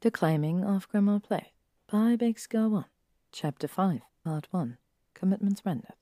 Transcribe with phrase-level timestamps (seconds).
[0.00, 1.50] The Claiming of Grimmauld Place
[1.90, 2.84] by bixgirl1,
[3.32, 4.78] Chapter 5, Part 1
[5.12, 5.96] Commitments Rendered.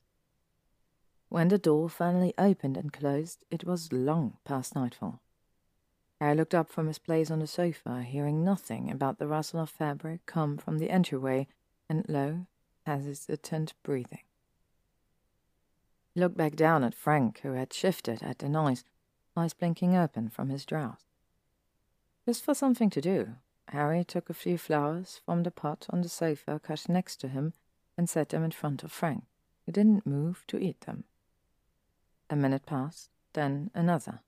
[1.29, 5.19] When the door finally opened and closed, it was long past nightfall.
[6.21, 9.71] Harry looked up from his place on the sofa, hearing nothing about the rustle of
[9.71, 11.47] fabric come from the entryway
[11.89, 12.45] and low,
[12.85, 14.21] hesitant breathing.
[16.13, 18.83] He looked back down at Frank, who had shifted at the noise,
[19.35, 21.07] eyes blinking open from his drowse.
[22.27, 23.37] Just for something to do,
[23.71, 27.53] Harry took a few flowers from the pot on the sofa cushion next to him
[27.97, 29.25] and set them in front of Frank,
[29.65, 31.03] who didn't move to eat them.
[32.29, 34.21] A minute passed, then another.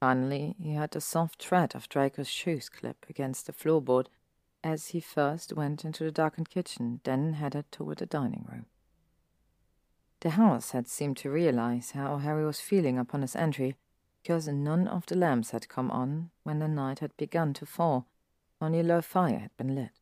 [0.00, 4.08] Finally, he heard the soft tread of Draco's shoes clip against the floorboard
[4.62, 8.66] as he first went into the darkened kitchen, then headed toward the dining room.
[10.20, 13.76] The house had seemed to realize how Harry was feeling upon his entry,
[14.22, 18.06] because none of the lamps had come on when the night had begun to fall,
[18.66, 20.00] only a low fire had been lit.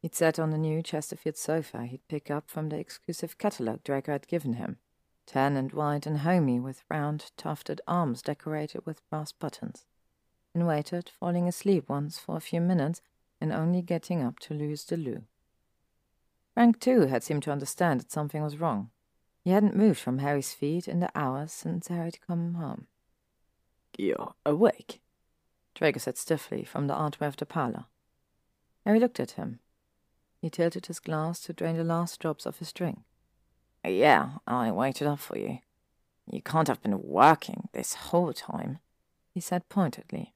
[0.00, 4.12] He'd sat on the new Chesterfield sofa he'd picked up from the exclusive catalogue Draco
[4.12, 4.78] had given him,
[5.26, 9.84] tan and white and homey, with round, tufted arms decorated with brass buttons,
[10.54, 13.00] and waited, falling asleep once for a few minutes
[13.40, 15.22] and only getting up to lose the loo.
[16.54, 18.90] Frank, too, had seemed to understand that something was wrong.
[19.44, 22.86] He hadn't moved from Harry's feet in the hours since Harry had come home.
[23.96, 25.00] You're awake?
[25.74, 27.86] Draco said stiffly from the archway of the parlor.
[28.84, 29.60] Harry looked at him.
[30.40, 33.00] He tilted his glass to drain the last drops of his drink.
[33.84, 35.58] Yeah, I waited up for you.
[36.30, 38.78] You can't have been working this whole time,
[39.32, 40.34] he said pointedly.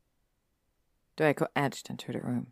[1.17, 2.49] Draco edged into the room.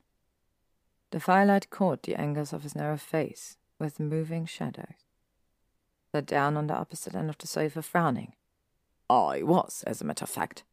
[1.10, 5.04] The firelight caught the angles of his narrow face with moving shadows.
[6.12, 8.34] Sat down on the opposite end of the sofa, frowning.
[9.10, 10.64] I was, as a matter of fact.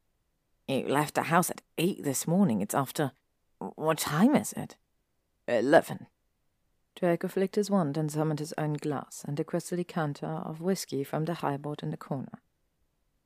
[0.67, 2.61] You left the house at eight this morning.
[2.61, 3.11] It's after.
[3.59, 4.75] What time is it?
[5.47, 6.07] Eleven.
[6.95, 11.03] Draco flicked his wand and summoned his own glass and a crystal decanter of whiskey
[11.03, 12.41] from the highboard in the corner.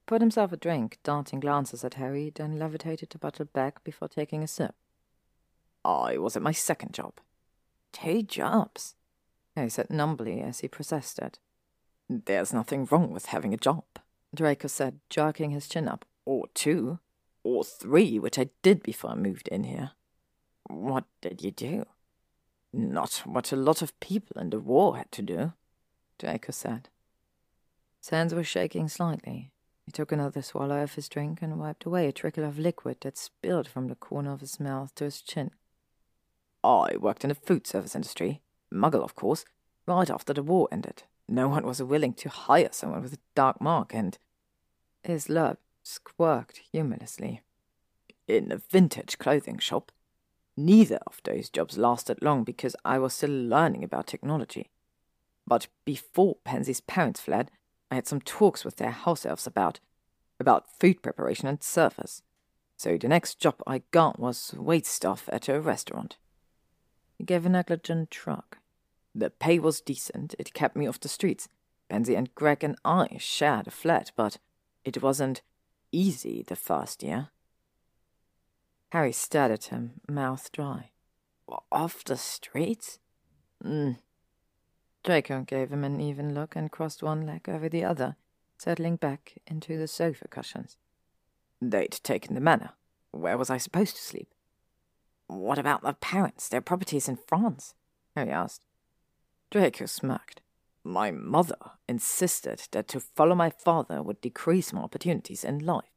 [0.05, 4.43] Poured himself a drink, darting glances at Harry, then levitated the bottle back before taking
[4.43, 4.75] a sip.
[5.83, 7.13] I was at my second job.
[7.91, 8.95] Two jobs?
[9.55, 11.39] Harry said numbly as he processed it.
[12.07, 13.83] There's nothing wrong with having a job,
[14.33, 16.05] Draco said, jerking his chin up.
[16.25, 16.99] Or two
[17.45, 19.91] or three, which I did before I moved in here.
[20.67, 21.85] What did you do?
[22.73, 25.53] Not what a lot of people in the war had to do,
[26.17, 26.89] Draco said.
[27.99, 29.51] His hands were shaking slightly.
[29.85, 33.15] He took another swallow of his drink and wiped away a trickle of liquid that
[33.15, 35.51] spilled from the corner of his mouth to his chin.
[36.63, 38.41] I worked in the food service industry,
[38.73, 39.45] muggle, of course,
[39.85, 41.03] right after the war ended.
[41.29, 44.17] No one was willing to hire someone with a dark mark, and
[45.03, 47.41] his lip squirked humorously.
[48.27, 49.91] In a vintage clothing shop.
[50.57, 54.69] Neither of those jobs lasted long because I was still learning about technology.
[55.45, 57.51] But before Pansy's parents fled,
[57.91, 59.79] I had some talks with their house elves about
[60.39, 62.21] about food preparation and service.
[62.77, 66.17] So the next job I got was wait staff at a restaurant.
[67.17, 68.57] He gave a negligent shrug.
[69.13, 71.47] The pay was decent, it kept me off the streets.
[71.89, 74.39] Pansy and Greg and I shared a flat, but
[74.83, 75.41] it wasn't
[75.95, 77.29] easy the first year.
[78.91, 80.91] Harry stared at him, mouth dry.
[81.71, 82.99] Off the streets?
[83.63, 83.97] Mm.
[85.03, 88.15] Draco gave him an even look and crossed one leg over the other,
[88.57, 90.77] settling back into the sofa cushions.
[91.61, 92.71] They'd taken the manor.
[93.11, 94.33] Where was I supposed to sleep?
[95.27, 97.73] What about the parents, their properties in France?
[98.15, 98.65] Harry asked.
[99.51, 100.41] Draco smirked.
[100.87, 101.57] My mother
[101.89, 105.89] insisted that to follow my father would decrease my opportunities in life.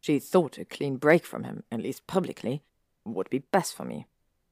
[0.00, 2.62] She thought a clean break from him, at least publicly,
[3.04, 4.06] would be best for me.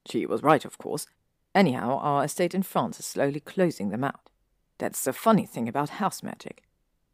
[0.05, 1.07] She was right, of course.
[1.55, 4.29] Anyhow, our estate in France is slowly closing them out.
[4.79, 6.65] That's the funny thing about house magic.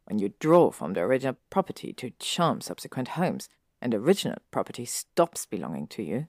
[0.05, 3.49] When you draw from the original property to charm subsequent homes,
[3.83, 6.27] and original property stops belonging to you.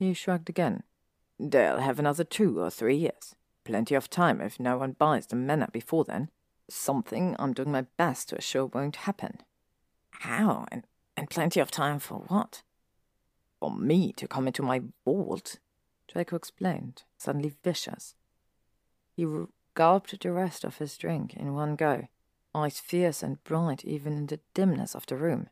[0.00, 0.82] He shrugged again.
[1.38, 3.36] They'll have another two or three years.
[3.64, 6.30] Plenty of time if no one buys the manor before then.
[6.68, 9.40] Something I'm doing my best to assure won't happen.
[10.10, 10.66] How?
[10.70, 12.62] And, and plenty of time for what?
[13.60, 15.58] For me to come into my vault,
[16.08, 18.14] Draco explained, suddenly vicious.
[19.16, 19.26] He
[19.74, 22.08] gulped the rest of his drink in one go,
[22.54, 25.48] eyes fierce and bright even in the dimness of the room.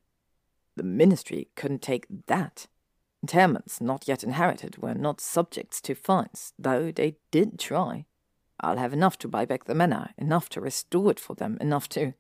[0.76, 2.66] The ministry couldn't take that.
[3.26, 8.06] Tenements not yet inherited were not subjects to fines, though they did try.
[8.60, 11.88] I'll have enough to buy back the manor, enough to restore it for them, enough
[11.90, 12.14] to.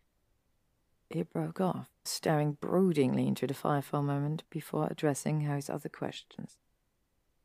[1.10, 5.88] He broke off, staring broodingly into the fire for a moment before addressing Harry's other
[5.88, 6.58] questions.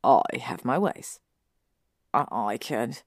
[0.02, 1.20] I have my ways.
[2.14, 3.02] I, I could.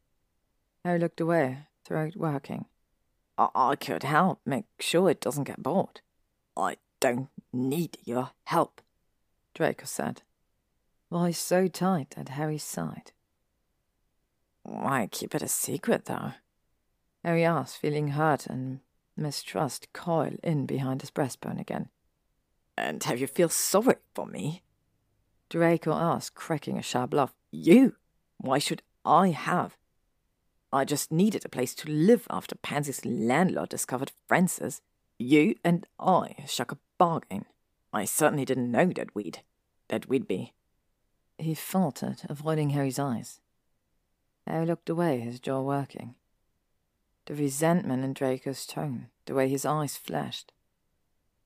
[0.83, 2.65] Harry looked away, throat working.
[3.37, 6.01] I, I could help make sure it doesn't get bored.
[6.55, 8.81] I don't need your help,
[9.53, 10.21] Draco said,
[11.11, 13.11] voice so tight at Harry's side.
[14.63, 16.33] Why keep it a secret, though?
[17.23, 18.79] Harry asked, feeling hurt and
[19.17, 21.89] mistrust coil in behind his breastbone again.
[22.77, 24.63] And have you feel sorry for me?
[25.49, 27.33] Draco asked, cracking a sharp laugh.
[27.51, 27.95] You?
[28.37, 29.77] Why should I have?
[30.71, 34.81] I just needed a place to live after Pansy's landlord discovered Francis.
[35.19, 37.45] You and I struck a bargain.
[37.91, 39.41] I certainly didn't know that we'd
[39.89, 40.53] that we'd be.
[41.41, 43.39] He faltered, avoiding Harry's eyes.
[44.45, 46.13] Harry looked away, his jaw working.
[47.25, 50.51] The resentment in Draco's tone, the way his eyes flashed.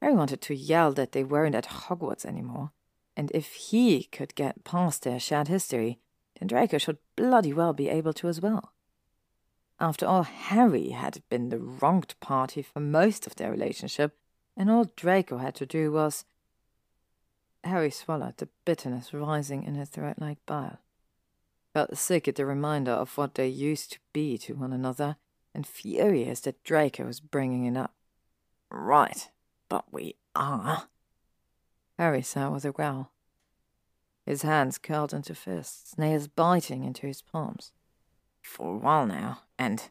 [0.01, 2.71] Harry wanted to yell that they weren't at Hogwarts anymore,
[3.15, 5.99] and if he could get past their shared history,
[6.39, 8.73] then Draco should bloody well be able to as well.
[9.79, 14.17] After all, Harry had been the wronged party for most of their relationship,
[14.57, 16.25] and all Draco had to do was.
[17.65, 20.77] Harry swallowed, the bitterness rising in his throat like bile.
[21.73, 25.17] Felt sick at the reminder of what they used to be to one another,
[25.53, 27.95] and furious that Draco was bringing it up.
[28.69, 29.29] Right,
[29.67, 30.87] but we are.
[31.97, 33.11] Harry said with a growl.
[34.25, 37.71] His hands curled into fists, nails biting into his palms.
[38.43, 39.89] For a while now, and.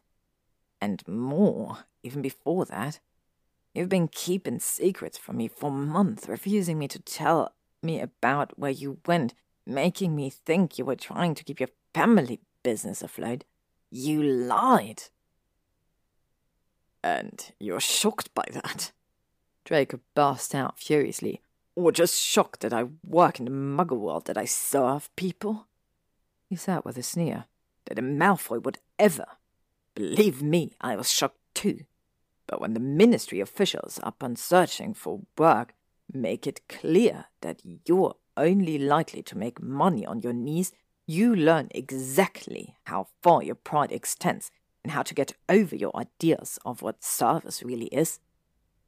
[0.79, 2.99] and more, even before that.
[3.73, 7.53] You've been keeping secrets from me for months, refusing me to tell
[7.85, 9.33] me about where you went,
[9.65, 13.43] making me think you were trying to keep your family business afloat.
[13.89, 15.03] You lied.
[17.03, 18.91] And you're shocked by that?
[19.63, 21.41] Draco burst out furiously.
[21.75, 25.67] Or just shocked that I work in the muggle world, that I serve people?
[26.49, 27.45] He sat with a sneer.
[27.85, 29.25] That a Malfoy would ever.
[29.93, 31.81] Believe me, I was shocked too.
[32.47, 35.73] But when the ministry officials, upon searching for work,
[36.11, 40.71] make it clear that you're only likely to make money on your knees,
[41.07, 44.51] you learn exactly how far your pride extends
[44.83, 48.19] and how to get over your ideas of what service really is.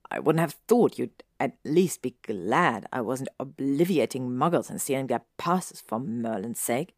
[0.10, 5.08] I wouldn't have thought you'd at least be glad I wasn't obliviating muggles and stealing
[5.08, 6.96] their purses for Merlin's sake.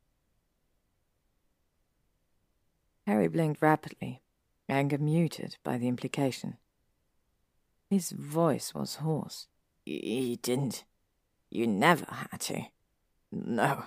[3.07, 4.21] Harry blinked rapidly,
[4.69, 6.57] anger muted by the implication.
[7.89, 9.47] His voice was hoarse.
[9.85, 10.83] You didn't.
[11.49, 12.63] You never had to.
[13.31, 13.85] No.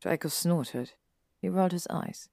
[0.00, 0.92] Draco snorted.
[1.40, 2.28] He rolled his eyes.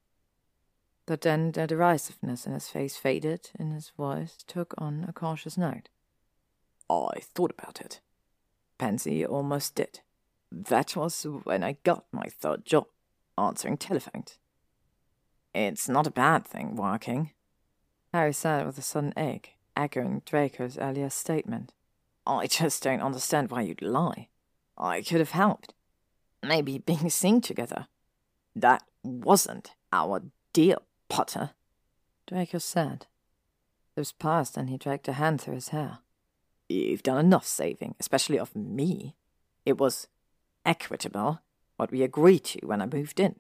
[1.06, 5.58] But then the derisiveness in his face faded, and his voice took on a cautious
[5.58, 5.90] note.
[6.90, 8.00] I thought about it.
[8.78, 10.02] Pansy almost did.
[10.52, 12.86] That was when I got my third job,
[13.38, 14.38] answering telephones.
[15.54, 17.32] It's not a bad thing, working.
[18.14, 21.74] Harry said with a sudden ache, echoing Draco's earlier statement.
[22.26, 24.30] I just don't understand why you'd lie.
[24.78, 25.74] I could have helped.
[26.42, 27.88] Maybe being seen together.
[28.56, 30.22] That wasn't our
[30.54, 31.52] deal, Potter.
[32.28, 33.08] Draco said.
[33.96, 36.00] Lips passed and he dragged a hand through his hair.
[36.70, 39.16] You've done enough saving, especially of me.
[39.66, 40.08] It was
[40.66, 41.42] equitable,
[41.78, 43.36] what we agreed to when I moved in.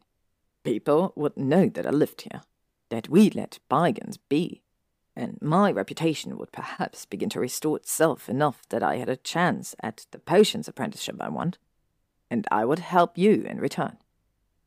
[0.63, 2.41] People would know that I lived here,
[2.89, 4.61] that we let bygones be,
[5.15, 9.75] and my reputation would perhaps begin to restore itself enough that I had a chance
[9.81, 11.57] at the potions apprenticeship I want,
[12.29, 13.97] and I would help you in return.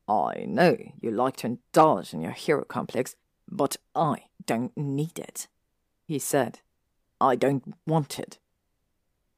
[0.09, 3.17] I know you like to indulge in your hero complex,
[3.49, 5.49] but I don't need it,
[6.07, 6.61] he said.
[7.21, 8.39] I don't want it.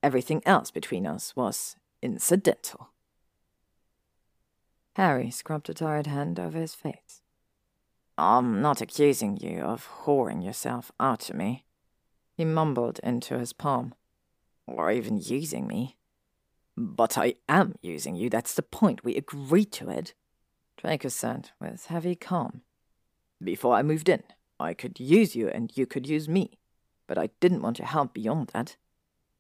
[0.03, 2.91] Everything else between us was incidental.
[4.97, 7.23] Harry scrubbed a tired hand over his face.
[8.21, 11.65] I'm not accusing you of whoring yourself out to me,
[12.37, 13.95] he mumbled into his palm,
[14.67, 15.99] or even using me.
[16.77, 19.05] But I am using you, that's the point.
[19.05, 20.15] We agreed to it.
[20.77, 22.63] Draco said with heavy calm.
[23.41, 24.25] Before I moved in,
[24.59, 26.59] I could use you and you could use me,
[27.07, 28.77] but I didn't want your help beyond that.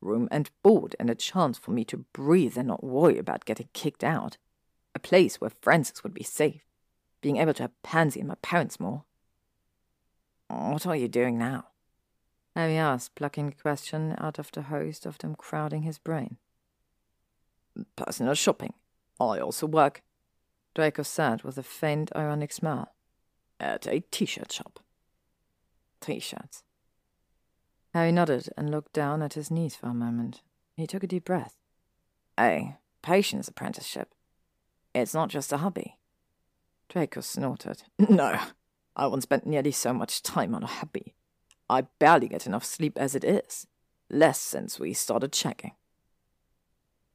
[0.00, 3.70] Room and board and a chance for me to breathe and not worry about getting
[3.72, 4.36] kicked out.
[4.94, 6.67] A place where Francis would be safe
[7.20, 9.04] being able to have Pansy and my parents more.
[10.48, 11.66] What are you doing now?
[12.56, 16.38] Harry asked, plucking a question out of the host of them crowding his brain.
[17.96, 18.74] Personal shopping.
[19.20, 20.02] I also work,
[20.74, 22.94] Draco said with a faint, ironic smile.
[23.60, 24.80] At a t-shirt shop.
[26.00, 26.62] T-shirts.
[27.94, 30.42] Harry nodded and looked down at his knees for a moment.
[30.76, 31.56] He took a deep breath.
[32.38, 34.14] A potions apprenticeship.
[34.94, 35.97] It's not just a hobby.
[36.88, 37.82] Draco snorted.
[38.08, 38.38] No,
[38.96, 41.14] I once spent nearly so much time on a hobby.
[41.70, 43.66] I barely get enough sleep as it is.
[44.10, 45.72] Less since we started checking.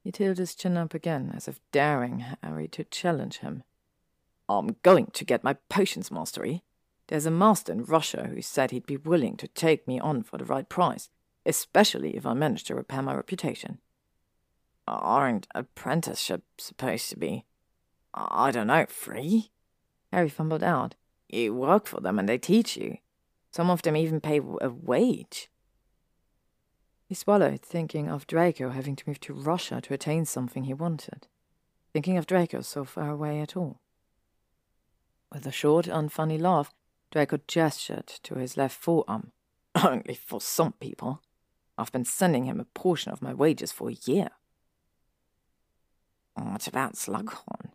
[0.04, 3.64] He tilted his chin up again, as if daring Harry to challenge him.
[4.50, 6.64] I'm going to get my potions mastery.
[7.08, 10.38] There's a master in Russia who said he'd be willing to take me on for
[10.38, 11.10] the right price,
[11.46, 13.80] especially if I manage to repair my reputation.
[14.88, 17.46] Aren't apprenticeships supposed to be,
[18.14, 19.53] I don't know, free?
[20.14, 20.94] Harry fumbled out.
[21.28, 22.98] You work for them and they teach you.
[23.52, 25.50] Some of them even pay a wage.
[27.08, 31.28] He swallowed, thinking of Draco having to move to Russia to attain something he wanted,
[31.94, 33.82] thinking of Draco so far away at all.
[35.32, 36.72] With a short, unfunny laugh,
[37.12, 39.32] Draco gestured to his left forearm.
[39.76, 41.24] Only for some people.
[41.76, 44.30] I've been sending him a portion of my wages for a year.
[46.36, 47.73] What about Slughorn?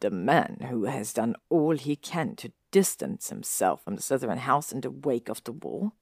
[0.00, 4.72] The man who has done all he can to distance himself from the Slytherin house
[4.72, 5.92] in the wake of the war?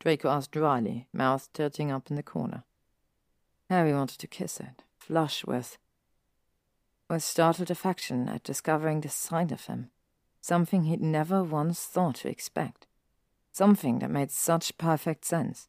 [0.00, 2.64] Draco asked dryly, mouth tilting up in the corner.
[3.70, 5.78] Harry wanted to kiss it, flush with
[7.08, 9.90] with startled affection at discovering the side of him,
[10.40, 12.86] something he'd never once thought to expect,
[13.52, 15.68] something that made such perfect sense.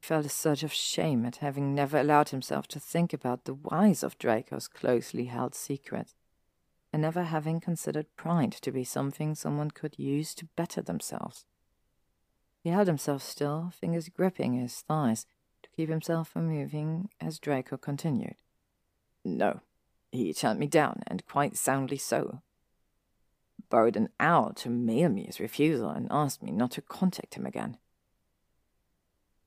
[0.00, 3.52] He felt a surge of shame at having never allowed himself to think about the
[3.52, 6.14] whys of Draco's closely held secret,
[6.92, 11.44] and never having considered pride to be something someone could use to better themselves.
[12.62, 15.26] He held himself still, fingers gripping his thighs,
[15.62, 18.36] to keep himself from moving as Draco continued.
[19.24, 19.60] No,
[20.12, 22.40] he turned me down, and quite soundly so.
[23.68, 27.46] Borrowed an owl to mail me his refusal and asked me not to contact him
[27.46, 27.76] again.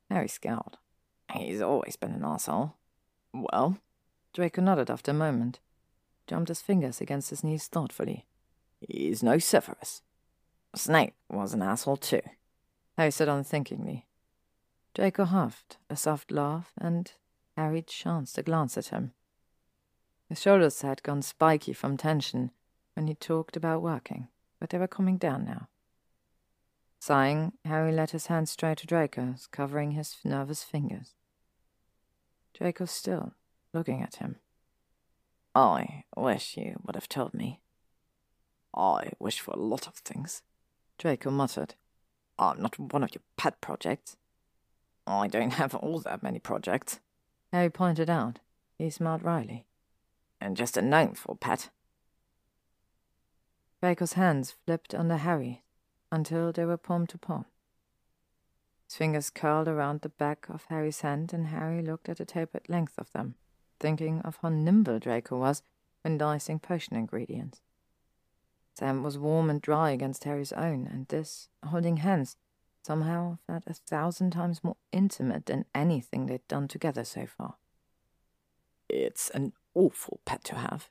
[0.09, 0.77] Harry scowled.
[1.33, 2.75] He's always been an asshole.
[3.33, 3.77] Well?
[4.33, 5.59] Draco nodded after a moment,
[6.27, 8.25] jumped his fingers against his knees thoughtfully.
[8.79, 10.01] He's no Severus.
[10.75, 12.21] Snape was an asshole too.
[12.97, 14.07] Harry said unthinkingly.
[14.93, 17.11] Draco huffed, a soft laugh, and
[17.57, 19.13] Harry chanced a glance at him.
[20.29, 22.51] His shoulders had gone spiky from tension
[22.95, 24.27] when he talked about working,
[24.59, 25.67] but they were coming down now.
[26.99, 31.15] Sighing, Harry let his hand stray to Draco's, covering his nervous fingers.
[32.53, 33.33] Draco still,
[33.73, 34.37] looking at him.
[35.55, 37.62] I wish you would have told me.
[38.75, 40.41] I wish for a lot of things,
[40.98, 41.75] Draco muttered.
[42.39, 44.17] I'm not one of your pet projects.
[45.05, 47.00] I don't have all that many projects.
[47.51, 48.39] Harry pointed out.
[48.79, 49.67] He smiled wryly.
[50.41, 51.69] And just a name for pet.
[53.79, 55.63] Draco's hands flipped under Harry
[56.12, 57.45] until they were palm to palm.
[58.88, 62.69] His fingers curled around the back of Harry's hand, and Harry looked at the tapered
[62.69, 63.36] length of them,
[63.83, 65.61] thinking of how nimble Draco was
[66.03, 67.59] when dicing potion ingredients.
[68.79, 72.37] Sam was warm and dry against Harry's own, and this, holding hands,
[72.81, 77.55] somehow felt a thousand times more intimate than anything they'd done together so far.
[78.87, 80.89] It's an awful pet to have,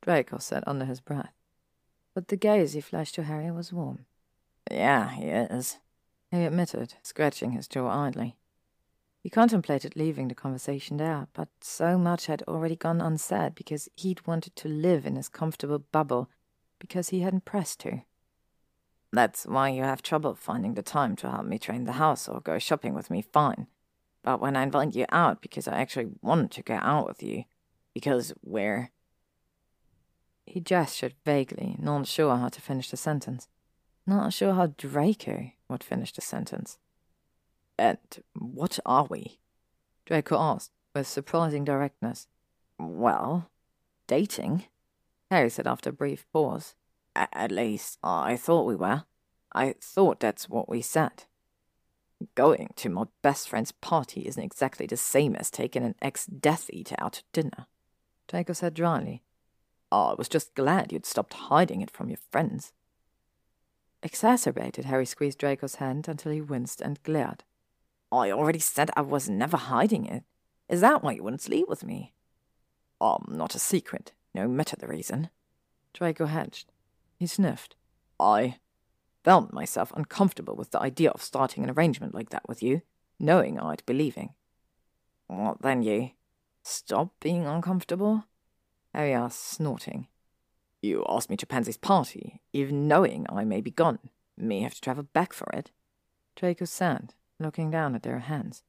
[0.00, 1.34] Draco said under his breath.
[2.14, 4.06] But the gaze he flashed to Harry was warm.
[4.70, 5.78] Yeah, he is,
[6.30, 8.36] he admitted, scratching his jaw idly.
[9.22, 14.26] He contemplated leaving the conversation there, but so much had already gone unsaid because he'd
[14.26, 16.28] wanted to live in his comfortable bubble
[16.80, 18.02] because he hadn't pressed to.
[19.12, 22.40] That's why you have trouble finding the time to help me train the house or
[22.40, 23.68] go shopping with me, fine.
[24.24, 27.44] But when I invite you out because I actually want to go out with you,
[27.94, 28.90] because we're.
[30.46, 33.46] He gestured vaguely, not sure how to finish the sentence.
[34.04, 36.78] Not sure how Draco would finish the sentence.
[37.82, 37.98] And
[38.38, 39.40] what are we?
[40.06, 42.28] Draco asked, with surprising directness.
[42.78, 43.50] Well,
[44.06, 44.66] dating.
[45.32, 46.76] Harry said after a brief pause.
[47.16, 49.02] At least, I thought we were.
[49.52, 51.24] I thought that's what we said.
[52.36, 56.70] Going to my best friend's party isn't exactly the same as taking an ex Death
[56.72, 57.66] Eater out to dinner.
[58.28, 59.24] Draco said dryly.
[59.90, 62.72] I was just glad you'd stopped hiding it from your friends.
[64.04, 67.42] Exacerbated, Harry squeezed Draco's hand until he winced and glared.
[68.12, 70.24] I already said I was never hiding it.
[70.68, 72.12] Is that why you wouldn't sleep with me?
[73.00, 75.30] I'm not a secret no matter the reason.
[75.92, 76.72] Draco hedged.
[77.16, 77.76] He sniffed.
[78.18, 78.58] I
[79.24, 82.82] found myself uncomfortable with the idea of starting an arrangement like that with you,
[83.18, 84.34] knowing I'd be leaving.
[85.26, 86.10] What then, you?
[86.62, 88.24] Stop being uncomfortable?
[88.24, 90.08] Oh, Harry asked, snorting.
[90.80, 93.98] You asked me to Pansy's party, even knowing I may be gone.
[94.36, 95.70] May have to travel back for it.
[96.36, 98.62] Draco sat, looking down at their hands.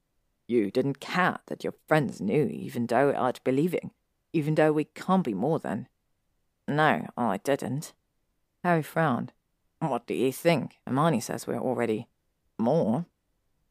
[0.48, 3.92] You didn't care that your friends knew, even though I'd be leaving
[4.34, 5.88] even though we can't be more than.
[6.68, 7.94] No, I didn't.
[8.64, 9.32] Harry frowned.
[9.80, 10.80] What do you think?
[10.88, 12.08] Hermione says we're already
[12.58, 13.06] more.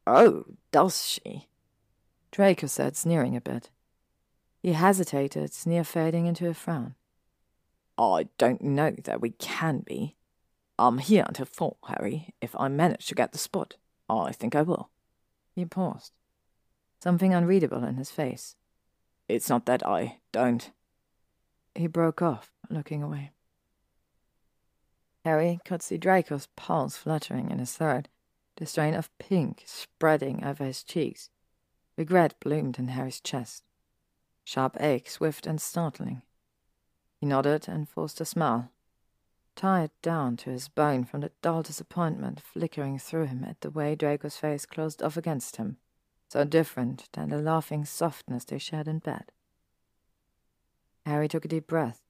[0.07, 1.47] Oh, does she?
[2.31, 3.69] Draco said, sneering a bit.
[4.61, 6.95] He hesitated, sneer fading into a frown.
[7.97, 10.15] I don't know that we can be.
[10.79, 12.33] I'm here until four, Harry.
[12.41, 13.75] If I manage to get the spot,
[14.09, 14.89] I think I will.
[15.55, 16.11] He paused.
[16.99, 18.55] Something unreadable in his face.
[19.27, 20.71] It's not that I don't.
[21.75, 23.31] He broke off, looking away.
[25.25, 28.09] Harry could see Draco's pulse fluttering in his throat,
[28.57, 31.29] the strain of pink spreading over his cheeks.
[31.97, 33.63] Regret bloomed in Harry's chest.
[34.43, 36.23] Sharp ache, swift and startling.
[37.19, 38.71] He nodded and forced a smile,
[39.55, 43.95] tired down to his bone from the dull disappointment flickering through him at the way
[43.95, 45.77] Draco's face closed off against him,
[46.29, 49.31] so different than the laughing softness they shared in bed.
[51.05, 52.01] Harry took a deep breath.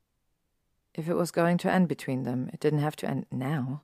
[0.94, 3.84] If it was going to end between them, it didn't have to end now.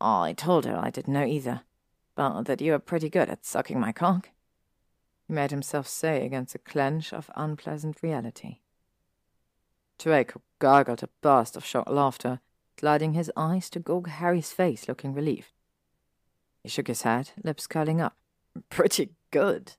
[0.00, 1.62] Oh, I told her I didn't know either,
[2.14, 4.30] but that you are pretty good at sucking my cock.
[5.26, 8.58] He made himself say against a clench of unpleasant reality.
[9.98, 12.40] Draco gargled a burst of shocked laughter,
[12.76, 15.52] gliding his eyes to Gog Harry's face, looking relieved.
[16.62, 18.16] He shook his head, lips curling up.
[18.70, 19.74] Pretty good.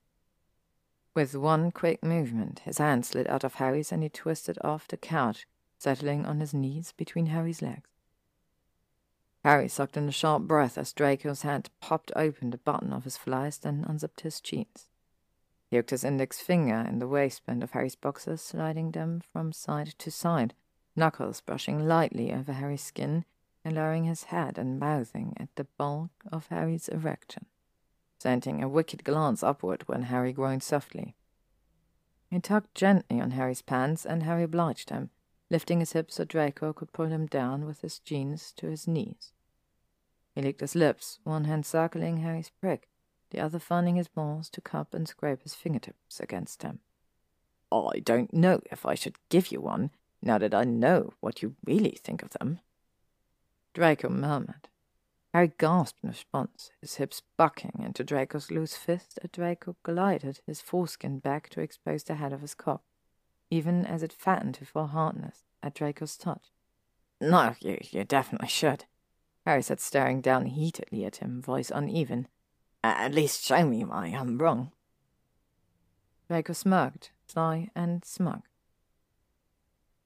[1.14, 4.96] With one quick movement, his hand slid out of Harry's and he twisted off the
[4.96, 5.46] couch,
[5.78, 7.90] settling on his knees between Harry's legs.
[9.44, 13.16] Harry sucked in a sharp breath as Draco's hand popped open the button of his
[13.16, 14.88] flies, then unzipped his jeans.
[15.70, 19.94] He hooked his index finger in the waistband of Harry's boxers, sliding them from side
[19.98, 20.54] to side,
[20.98, 23.24] knuckles brushing lightly over Harry's skin
[23.64, 27.46] and lowering his head and mouthing at the bulk of Harry's erection,
[28.18, 31.14] sending a wicked glance upward when Harry groaned softly.
[32.30, 35.10] He tugged gently on Harry's pants, and Harry obliged him,
[35.50, 39.32] lifting his hips so Draco could pull him down with his jeans to his knees.
[40.34, 42.88] He licked his lips, one hand circling Harry's prick,
[43.30, 46.80] the other finding his balls to cup and scrape his fingertips against them.
[47.72, 49.90] I don't know if I should give you one,
[50.22, 52.60] now that I know what you really think of them.
[53.74, 54.68] Draco murmured.
[55.34, 60.60] Harry gasped in response, his hips bucking into Draco's loose fist as Draco glided his
[60.62, 62.82] foreskin back to expose the head of his cock,
[63.50, 66.46] even as it fattened to full hardness at Draco's touch.
[67.20, 68.86] No, you, you definitely should,
[69.44, 72.28] Harry said, staring down heatedly at him, voice uneven.
[72.82, 74.72] At least show me why I'm wrong.
[76.28, 78.42] Draco smirked, sly and smug.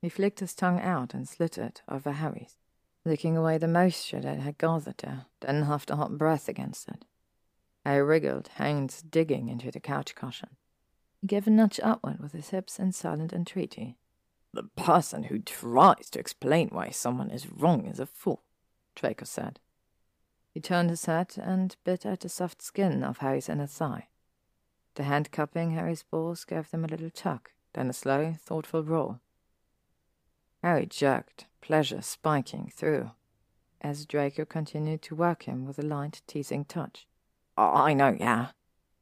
[0.02, 2.58] He flicked his tongue out and slit it over Harry's,
[3.04, 7.04] licking away the moisture that had gathered there, then huffed a hot breath against it.
[7.86, 10.50] Harry wriggled, hands digging into the couch cushion.
[11.20, 13.96] He gave a nudge upward with his hips in silent entreaty.
[14.52, 18.42] The person who tries to explain why someone is wrong is a fool,
[18.96, 19.60] Draco said.
[20.50, 24.08] He turned his head and bit at the soft skin of Harry's inner thigh.
[24.96, 29.20] The hand cupping Harry's balls gave them a little tug, then a slow, thoughtful roll.
[30.62, 33.10] Harry jerked, pleasure spiking through,
[33.80, 37.06] as Draco continued to work him with a light, teasing touch.
[37.58, 38.48] Oh, I know, yeah.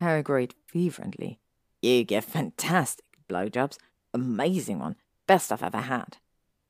[0.00, 1.38] Harry agreed fervently.
[1.82, 3.76] You give fantastic blowjobs.
[4.14, 4.96] Amazing one.
[5.26, 6.16] Best I've ever had.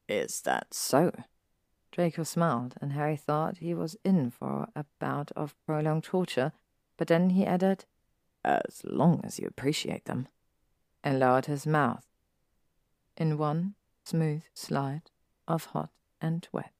[0.08, 1.12] Is that so?
[1.92, 6.52] Draco smiled, and Harry thought he was in for a bout of prolonged torture,
[6.96, 7.84] but then he added,
[8.44, 10.26] As long as you appreciate them,
[11.04, 12.04] and lowered his mouth
[13.16, 13.74] in one
[14.10, 15.08] smooth slide
[15.46, 16.72] of hot and wet.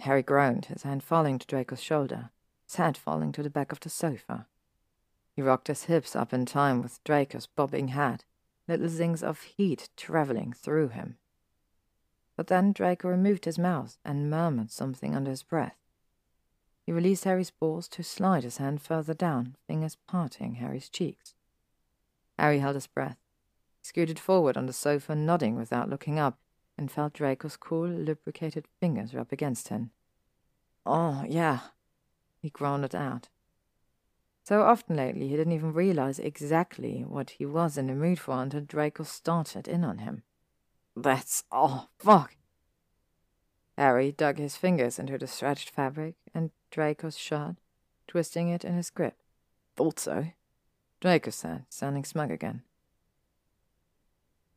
[0.00, 2.30] Harry groaned, his hand falling to Draco's shoulder,
[2.64, 4.46] his head falling to the back of the sofa.
[5.34, 8.24] He rocked his hips up in time with Draco's bobbing head,
[8.68, 11.16] little zings of heat traveling through him.
[12.36, 15.78] But then Draco removed his mouth and murmured something under his breath.
[16.86, 21.34] He released Harry's balls to slide his hand further down, fingers parting Harry's cheeks.
[22.38, 23.18] Harry held his breath,
[23.82, 26.38] scooted forward on the sofa, nodding without looking up,
[26.78, 29.90] and felt Draco's cool, lubricated fingers rub against him.
[30.86, 31.60] Oh, yeah,
[32.40, 33.28] he groaned out.
[34.44, 38.42] So often lately he didn't even realize exactly what he was in the mood for
[38.42, 40.22] until Draco started in on him.
[40.96, 42.36] That's oh fuck.
[43.78, 47.56] Harry dug his fingers into the stretched fabric and Draco's shirt,
[48.08, 49.16] twisting it in his grip.
[49.76, 50.26] Thought so,
[51.00, 52.62] Draco said, sounding smug again.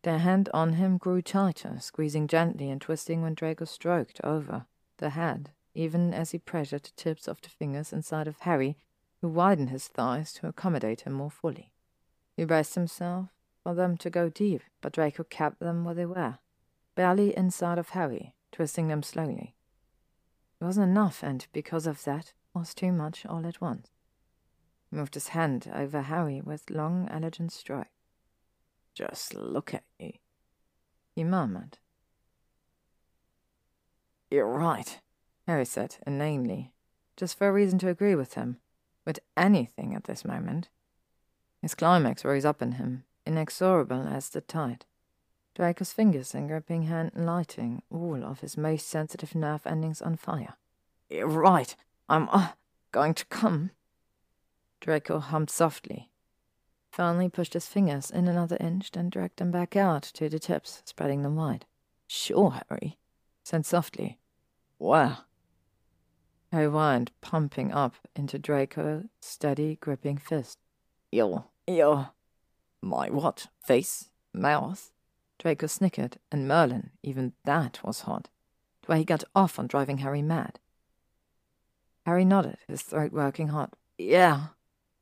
[0.05, 5.09] Their hand on him grew tighter, squeezing gently and twisting when Draco stroked over the
[5.09, 8.77] head, even as he pressured the tips of the fingers inside of Harry,
[9.21, 11.73] who widened his thighs to accommodate him more fully.
[12.37, 13.29] He braced himself
[13.63, 16.37] for them to go deep, but Draco kept them where they were.
[16.93, 19.55] barely inside of Harry, twisting them slowly.
[20.61, 23.89] It wasn't enough, and because of that, was too much all at once.
[24.91, 27.89] He moved his hand over Harry with long, elegant strokes.
[28.95, 30.13] Just look at you,
[31.13, 31.77] he murmured.
[34.31, 34.99] You're right,
[35.45, 36.71] Harry said inanely,
[37.17, 38.57] just for a reason to agree with him,
[39.05, 40.69] with anything at this moment.
[41.61, 44.85] His climax rose up in him, inexorable as the tide.
[45.55, 50.55] Draco's fingers and gripping hand lighting all of his most sensitive nerve endings on fire.
[51.09, 51.75] You're right.
[52.09, 52.49] I'm uh,
[52.91, 53.71] going to come.
[54.81, 56.09] Draco hummed softly.
[56.95, 60.81] Finally pushed his fingers in another inch, then dragged them back out to the tips,
[60.85, 61.65] spreading them wide.
[62.07, 62.97] Sure, Harry,
[63.43, 64.17] said softly.
[64.77, 65.17] Where?
[66.53, 70.57] Harry whined, pumping up into Draco's steady, gripping fist.
[71.11, 72.11] Your, your,
[72.81, 73.47] my what?
[73.61, 74.11] Face?
[74.33, 74.93] Mouth?
[75.37, 78.29] Draco snickered, and Merlin, even that was hot.
[78.85, 80.59] Where he got off on driving Harry mad.
[82.05, 83.71] Harry nodded, his throat working hard.
[83.97, 84.45] Yeah,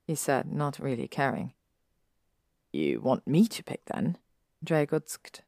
[0.07, 1.53] he said, not really caring.
[2.73, 4.17] You want me to pick then?
[4.65, 5.41] Tzked.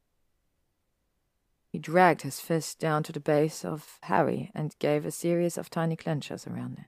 [1.71, 5.69] He dragged his fist down to the base of Harry and gave a series of
[5.69, 6.85] tiny clenches around it.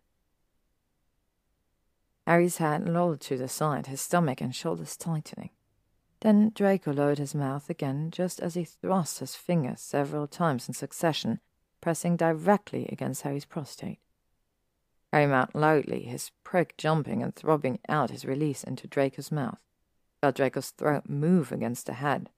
[2.28, 5.50] Harry's head lolled to the side, his stomach and shoulders tightening.
[6.19, 10.73] Then Draco lowered his mouth again just as he thrust his fingers several times in
[10.73, 11.39] succession,
[11.82, 14.00] pressing directly against Harry's prostate.
[15.12, 19.60] Harry mouthed loudly, his prick jumping and throbbing out his release into Draco's mouth.
[20.21, 22.30] Felt Draco's throat move against the head,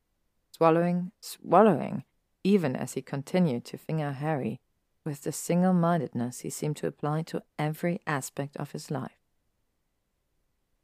[0.52, 2.04] swallowing, swallowing,
[2.44, 4.60] even as he continued to finger Harry
[5.06, 9.18] with the single mindedness he seemed to apply to every aspect of his life.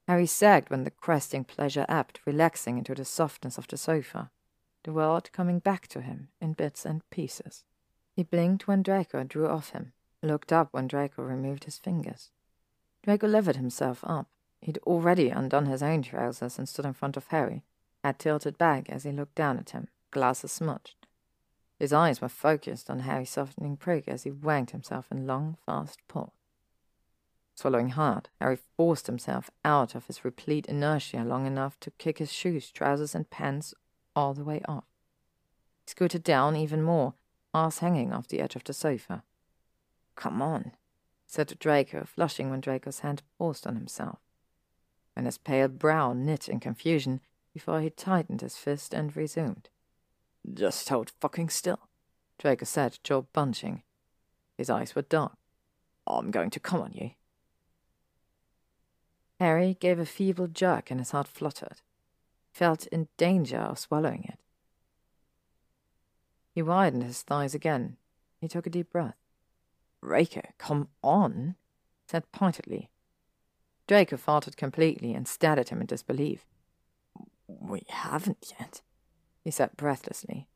[0.08, 4.30] Harry sagged when the cresting pleasure ebbed, relaxing into the softness of the sofa,
[4.84, 7.64] the world coming back to him in bits and pieces.
[8.16, 12.30] He blinked when Draco drew off him, looked up when Draco removed his fingers.
[13.04, 14.30] Draco levered himself up.
[14.66, 17.62] He'd already undone his own trousers and stood in front of Harry,
[18.04, 21.06] head tilted back as he looked down at him, glasses smudged.
[21.78, 26.00] His eyes were focused on Harry's softening prick as he wanked himself in long, fast
[26.08, 26.32] pulls.
[27.54, 32.34] Swallowing hard, Harry forced himself out of his replete inertia long enough to kick his
[32.34, 33.76] shoes, trousers, and pants
[34.16, 34.86] all the way off.
[35.86, 37.14] He scooted down even more,
[37.54, 39.22] arse hanging off the edge of the sofa.
[40.16, 40.72] Come on,
[41.28, 44.18] said Draco, flushing when Draco's hand paused on himself.
[45.16, 47.22] And his pale brow knit in confusion
[47.54, 49.70] before he tightened his fist and resumed.
[50.54, 51.88] Just hold fucking still,
[52.38, 53.84] Draco said, jaw bunching.
[54.58, 55.38] His eyes were dark.
[56.06, 57.12] I'm going to come on you.
[59.40, 61.82] Harry gave a feeble jerk and his heart fluttered.
[62.52, 64.40] He felt in danger of swallowing it.
[66.54, 67.98] He widened his thighs again.
[68.40, 69.18] He took a deep breath.
[70.02, 71.56] Draco, come on,
[72.08, 72.90] said pointedly.
[73.88, 76.46] Draco faltered completely and stared at him in disbelief.
[77.48, 78.82] We haven't yet,
[79.44, 80.48] he said breathlessly.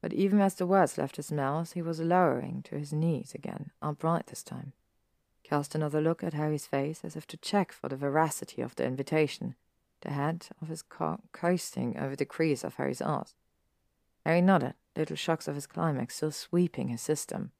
[0.00, 3.70] But even as the words left his mouth, he was lowering to his knees again,
[3.80, 4.72] upright this time
[5.46, 8.84] cast another look at Harry's face as if to check for the veracity of the
[8.84, 9.54] invitation,
[10.00, 13.34] the head of his cock coasting over the crease of Harry's arse.
[14.24, 17.52] Harry nodded, little shocks of his climax still sweeping his system.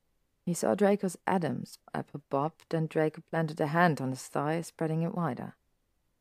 [0.46, 5.02] He saw Draco's Adam's apple bob, then Draco planted a hand on his thigh, spreading
[5.02, 5.56] it wider.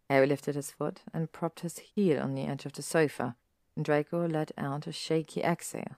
[0.10, 3.36] Harry lifted his foot and propped his heel on the edge of the sofa,
[3.76, 5.98] and Draco let out a shaky exhale.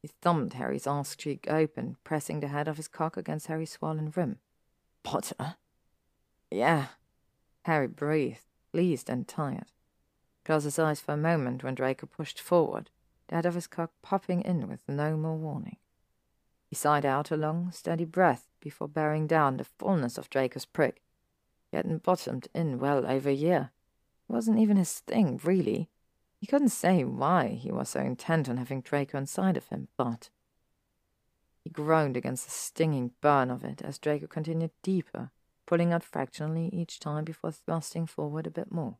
[0.00, 4.12] He thumbed Harry's arse cheek open, pressing the head of his cock against Harry's swollen
[4.14, 4.38] rim.
[5.02, 5.56] Potter?
[6.52, 6.86] Yeah.
[7.64, 9.72] Harry breathed, pleased and tired.
[10.44, 12.90] Closed his eyes for a moment when Draco pushed forward,
[13.26, 15.78] the head of his cock popping in with no more warning.
[16.68, 21.02] He sighed out a long, steady breath before bearing down the fullness of Draco's prick.
[21.70, 23.70] He hadn't bottomed in well over a year.
[24.28, 25.88] It wasn't even his thing, really.
[26.40, 30.30] He couldn't say why he was so intent on having Draco inside of him, but
[31.64, 35.30] he groaned against the stinging burn of it as Draco continued deeper,
[35.66, 38.98] pulling out fractionally each time before thrusting forward a bit more.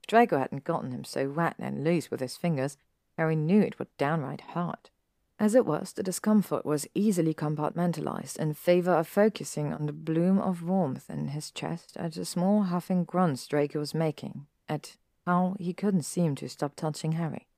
[0.00, 2.76] If Draco hadn't gotten him so wet and loose with his fingers,
[3.16, 4.90] Harry knew it would downright hurt.
[5.38, 10.38] As it was, the discomfort was easily compartmentalized in favor of focusing on the bloom
[10.38, 14.96] of warmth in his chest at the small huffing grunts Draco was making, at
[15.26, 17.48] how he couldn't seem to stop touching Harry.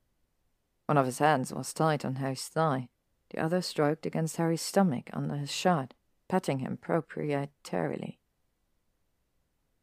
[0.86, 2.88] One of his hands was tight on Harry's thigh,
[3.30, 5.94] the other stroked against Harry's stomach under his shirt,
[6.28, 8.18] patting him proprietarily.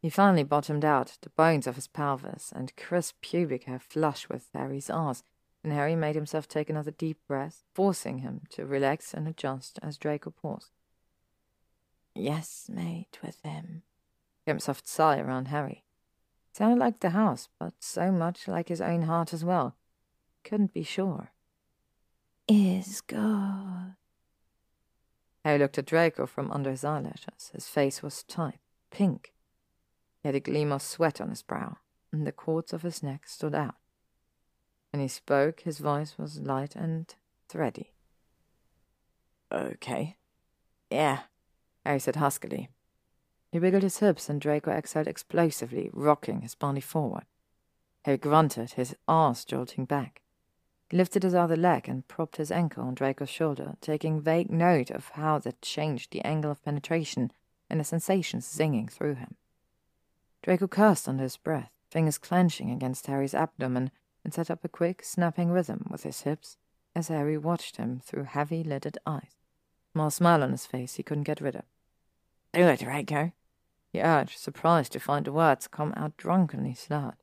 [0.02, 4.48] He finally bottomed out, the bones of his pelvis and crisp pubic hair flush with
[4.52, 5.22] Harry's arse,
[5.66, 9.98] and Harry made himself take another deep breath, forcing him to relax and adjust as
[9.98, 10.70] Draco paused.
[12.14, 13.82] Yes, mate, with him.
[14.46, 15.82] Came a soft sigh around Harry.
[16.52, 19.74] Sounded like the house, but so much like his own heart as well.
[20.44, 21.32] Couldn't be sure.
[22.46, 23.96] Is God.
[25.44, 27.50] Harry looked at Draco from under his eyelashes.
[27.52, 28.60] His face was tight,
[28.92, 29.32] pink.
[30.22, 31.78] He had a gleam of sweat on his brow,
[32.12, 33.74] and the cords of his neck stood out.
[34.96, 37.14] When he spoke, his voice was light and
[37.50, 37.92] thready.
[39.52, 40.16] Okay.
[40.90, 41.24] Yeah,
[41.84, 42.70] Harry said huskily.
[43.52, 47.26] He wiggled his hips and Draco exhaled explosively, rocking his body forward.
[48.06, 50.22] Harry grunted, his arse jolting back.
[50.88, 54.90] He lifted his other leg and propped his ankle on Draco's shoulder, taking vague note
[54.90, 57.32] of how that changed the angle of penetration
[57.68, 59.34] and the sensations zinging through him.
[60.42, 63.90] Draco cursed under his breath, fingers clenching against Harry's abdomen
[64.26, 66.56] and set up a quick, snapping rhythm with his hips
[66.96, 69.36] as Harry watched him through heavy lidded eyes.
[69.92, 71.62] Small smile on his face he couldn't get rid of.
[72.52, 73.30] Do it, Draco,
[73.92, 77.22] he urged, surprised to find the words come out drunkenly slurred.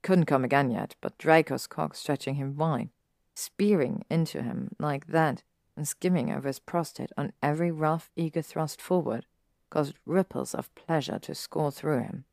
[0.00, 2.88] Couldn't come again yet, but Draco's cock stretching him wide,
[3.34, 5.42] spearing into him like that,
[5.76, 9.26] and skimming over his prostate on every rough, eager thrust forward,
[9.68, 12.24] caused ripples of pleasure to score through him.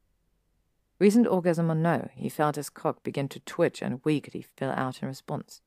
[0.97, 5.01] Recent orgasm or no, he felt his cock begin to twitch and weakly fill out
[5.01, 5.61] in response.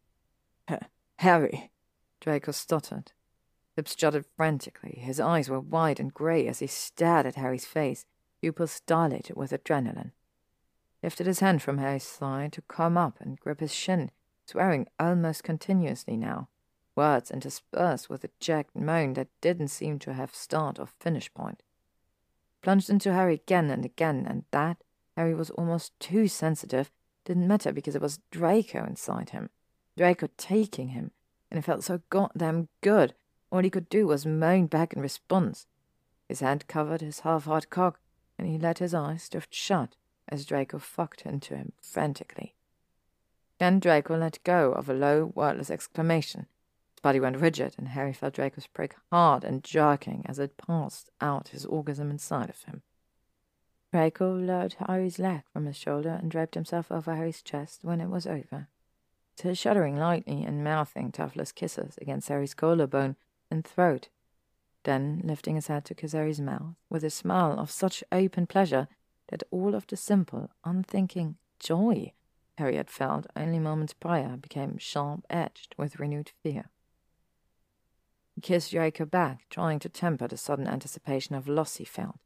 [1.17, 1.71] Harry,
[2.21, 3.13] Draco stuttered.
[3.77, 4.99] Lips jutted frantically.
[5.01, 8.07] His eyes were wide and grey as he stared at Harry's face,
[8.41, 10.13] pupils dilated with adrenaline.
[11.03, 14.11] Lifted his hand from Harry's thigh to come up and grip his shin,
[14.47, 16.49] swearing almost continuously now,
[16.97, 21.63] words interspersed with a jagged moan that didn't seem to have start or finish point.
[22.63, 24.83] Plunged into Harry again and again, and that
[25.19, 26.93] Harry was almost too sensitive,
[27.25, 29.51] didn't matter because it was Draco inside him.
[29.97, 31.11] Draco taking him,
[31.51, 33.15] and it felt so goddamn good.
[33.51, 35.67] All he could do was moan back in response.
[36.29, 37.99] His hand covered his half-hard cock,
[38.39, 39.97] and he let his eyes drift shut
[40.29, 42.55] as Draco fucked into him frantically.
[43.59, 46.47] Then Draco let go of a low, wordless exclamation.
[46.95, 51.11] His body went rigid, and Harry felt Draco's prick hard and jerking as it passed
[51.21, 52.83] out his orgasm inside of him.
[53.91, 58.09] Draco lowered Harry's leg from his shoulder and draped himself over Harry's chest when it
[58.09, 58.69] was over.
[59.37, 63.17] Still shuddering lightly and mouthing toothless kisses against Harry's collarbone
[63.51, 64.09] and throat.
[64.83, 68.89] Then, lifting his head to kiss Harry's mouth, with a smile of such open pleasure
[69.29, 72.13] that all of the simple, unthinking joy
[72.59, 76.71] Harry had felt only moments prior became sharp edged with renewed fear.
[78.35, 82.19] He kissed Draco back, trying to temper the sudden anticipation of loss he felt.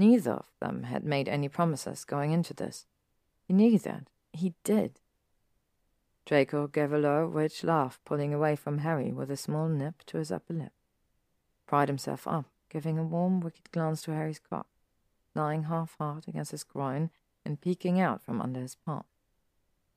[0.00, 2.86] Neither of them had made any promises going into this.
[3.42, 4.04] He knew that.
[4.32, 4.98] He did.
[6.24, 10.16] Draco gave a low, rich laugh, pulling away from Harry with a small nip to
[10.16, 10.72] his upper lip.
[11.66, 14.68] Pried himself up, giving a warm, wicked glance to Harry's cock,
[15.34, 17.10] lying half hard against his groin
[17.44, 19.04] and peeking out from under his palm.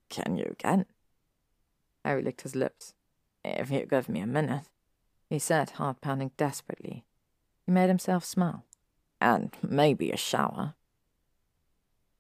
[0.10, 0.86] Can you again?
[2.04, 2.94] Harry licked his lips.
[3.46, 4.68] If you give me a minute,
[5.30, 7.06] he said, heart pounding desperately.
[7.66, 8.66] He made himself smile
[9.24, 10.76] and maybe a shower.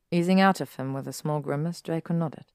[0.09, 2.45] Easing out of him with a small grimace, Draco nodded.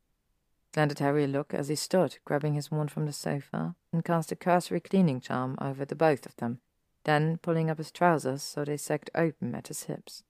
[0.74, 4.32] Handed Harry a look as he stood, grabbing his wand from the sofa, and cast
[4.32, 6.60] a cursory cleaning charm over the both of them,
[7.04, 10.22] then pulling up his trousers so they sagged open at his hips.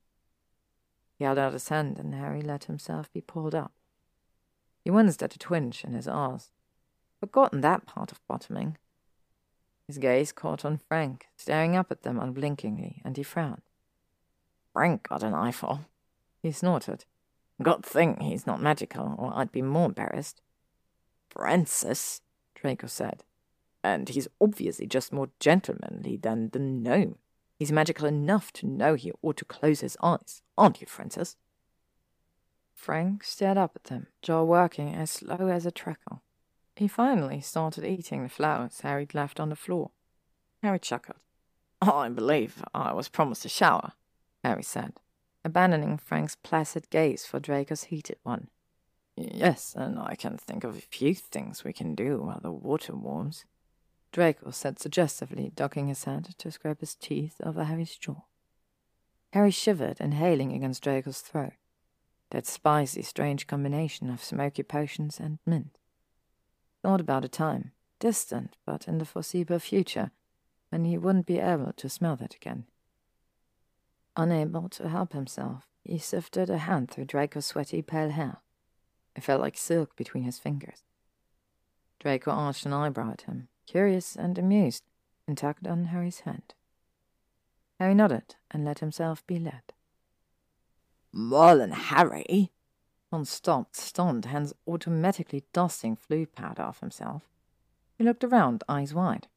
[1.16, 3.72] He held out his hand, and Harry let himself be pulled up.
[4.82, 6.50] He winced at a twinge in his arse.
[7.20, 8.78] Forgotten that part of bottoming.
[9.86, 13.62] His gaze caught on Frank, staring up at them unblinkingly, and he frowned.
[14.78, 15.86] Frank got an eyeful.
[16.40, 17.04] He snorted.
[17.60, 20.40] God think he's not magical, or I'd be more embarrassed.
[21.28, 22.20] Francis,
[22.54, 23.24] Draco said.
[23.82, 27.16] And he's obviously just more gentlemanly than the gnome.
[27.58, 31.34] He's magical enough to know he ought to close his eyes, aren't you, Francis?
[32.72, 36.22] Frank stared up at them, jaw working as slow as a trickle.
[36.76, 39.90] He finally started eating the flowers Harry'd left on the floor.
[40.62, 41.18] Harry chuckled.
[41.82, 43.94] I believe I was promised a shower.
[44.48, 44.94] Harry said,
[45.44, 48.48] abandoning Frank's placid gaze for Draco's heated one.
[49.14, 52.96] Yes, and I can think of a few things we can do while the water
[52.96, 53.44] warms.
[54.10, 58.22] Draco said suggestively, ducking his head to scrape his teeth over Harry's jaw.
[59.34, 61.52] Harry shivered, inhaling against Draco's throat.
[62.30, 65.76] That spicy, strange combination of smoky potions and mint.
[66.80, 70.10] Thought about a time, distant but in the foreseeable future,
[70.70, 72.64] when he wouldn't be able to smell that again.
[74.18, 78.38] Unable to help himself, he sifted a hand through Draco's sweaty, pale hair.
[79.14, 80.82] It felt like silk between his fingers.
[82.00, 84.82] Draco arched an eyebrow at him, curious and amused,
[85.28, 86.54] and tugged on Harry's hand.
[87.78, 89.62] Harry nodded and let himself be led.
[91.12, 92.50] Merlin Harry?
[93.12, 97.22] Ron stopped, stunned, hands automatically dusting Floo powder off himself.
[97.96, 99.28] He looked around, eyes wide.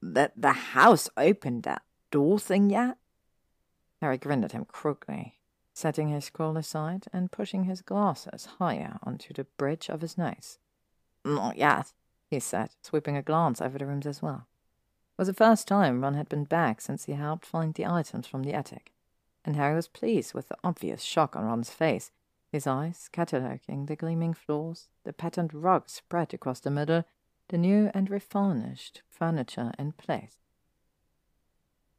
[0.00, 2.96] The, the house opened that door thing yet?
[4.00, 5.38] Harry grinned at him crookedly,
[5.74, 10.58] setting his scroll aside and pushing his glasses higher onto the bridge of his nose.
[11.24, 11.92] Not yet,
[12.26, 14.46] he said, sweeping a glance over the rooms as well.
[15.12, 18.26] It was the first time Ron had been back since he helped find the items
[18.26, 18.92] from the attic,
[19.44, 22.10] and Harry was pleased with the obvious shock on Ron's face,
[22.50, 27.04] his eyes cataloguing the gleaming floors, the patterned rug spread across the middle,
[27.48, 30.39] the new and refurnished furniture in place.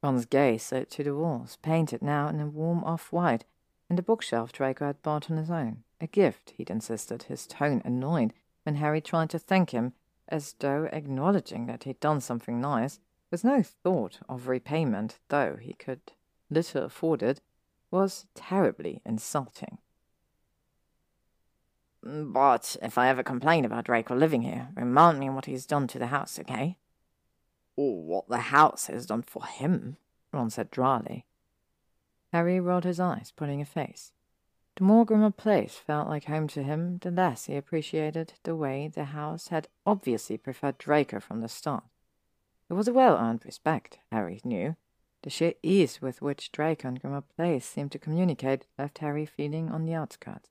[0.04, 3.46] Ron's gaze slid to the walls, painted now in a warm off-white,
[3.90, 7.82] and the bookshelf Draco had bought on his own, a gift, he'd insisted, his tone
[7.86, 8.34] annoyed
[8.64, 9.94] when Harry tried to thank him,
[10.28, 15.74] as though acknowledging that he'd done something nice, with no thought of repayment, though he
[15.74, 16.00] could
[16.50, 17.42] little afford it,
[17.92, 19.78] was terribly insulting.
[22.04, 26.00] But if I ever complain about Draco living here, remind me what he's done to
[26.00, 26.78] the house, okay?
[27.76, 29.98] Or what the house has done for him,
[30.34, 31.26] Ron said dryly.
[32.32, 34.14] Harry rolled his eyes, putting a face.
[34.78, 38.88] The more Grimmauld Place felt like home to him, the less he appreciated the way
[38.88, 41.84] the house had obviously preferred Draco from the start.
[42.70, 44.78] It was a well-earned respect, Harry knew.
[45.24, 49.70] The sheer ease with which Draco and Grimmauld Place seemed to communicate left Harry feeling
[49.70, 50.50] on the outskirts.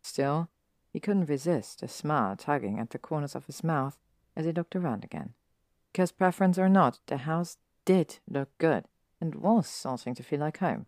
[0.00, 0.48] Still,
[0.92, 3.98] he couldn't resist a smile tugging at the corners of his mouth
[4.34, 5.34] as he looked around again.
[5.92, 8.84] Because preference or not, the house did look good
[9.20, 10.86] and was starting to feel like home.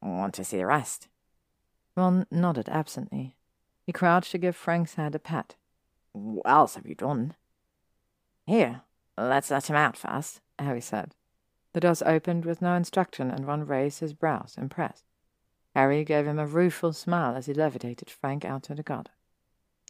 [0.00, 1.08] Want to see the rest?
[1.96, 3.36] Ron nodded absently.
[3.84, 5.56] He crouched to give Frank's hand a pat.
[6.12, 7.34] What else have you done?
[8.46, 8.82] Here,
[9.16, 11.14] let's let him out first, Harry said.
[11.74, 15.04] The doors opened with no instruction, and Ron raised his brows, impressed.
[15.74, 19.12] Harry gave him a rueful smile as he levitated Frank out to the garden.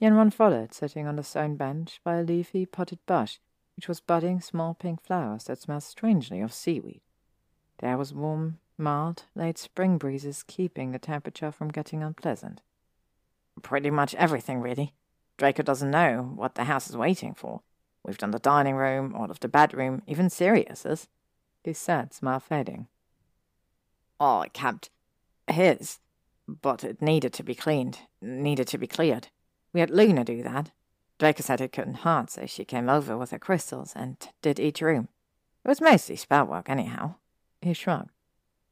[0.01, 3.39] He and Ron followed, sitting on the stone bench by a leafy potted bush,
[3.79, 7.01] which was budding small pink flowers that smelled strangely of seaweed.
[7.79, 12.61] The air was warm, mild, late spring breezes keeping the temperature from getting unpleasant.
[13.63, 14.95] Pretty much everything, really.
[15.37, 17.61] Draco doesn't know what the house is waiting for.
[18.05, 21.07] We've done the dining room, all of the bedroom, even Sirius's.
[21.63, 22.89] He said, smile fading.
[24.19, 24.91] Oh, I kept
[25.47, 26.01] his,
[26.49, 29.29] but it needed to be cleaned, needed to be cleared.
[29.73, 30.73] We had Luna do that.
[31.19, 34.81] Draco said it couldn't hurt, so she came over with her crystals and did each
[34.81, 35.09] room.
[35.65, 37.15] It was mostly spell work, anyhow.
[37.61, 38.11] He shrugged.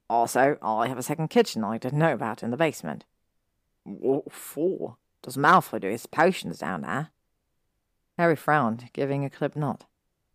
[0.08, 3.04] Also, I have a second kitchen I didn't know about in the basement.
[3.82, 4.96] What for?
[5.22, 7.10] Does Malfoy do his potions down there?
[8.16, 9.84] Harry frowned, giving a clip nod.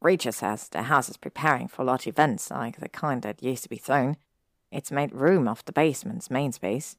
[0.04, 3.70] Kreacher says the house is preparing for large events like the kind that used to
[3.70, 4.18] be thrown,
[4.72, 6.96] it's made room off the basement's main space.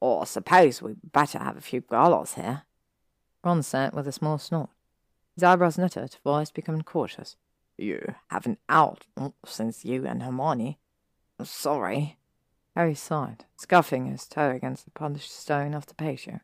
[0.00, 2.62] Or suppose we better have a few gallows here.
[3.44, 4.70] Ron said with a small snort.
[5.34, 7.36] His eyebrows knitted, voice becoming cautious.
[7.76, 9.06] You haven't out
[9.44, 10.78] since you and Hermione.
[11.42, 12.16] Sorry.
[12.74, 16.40] Harry sighed, scuffing his toe against the polished stone of the patio.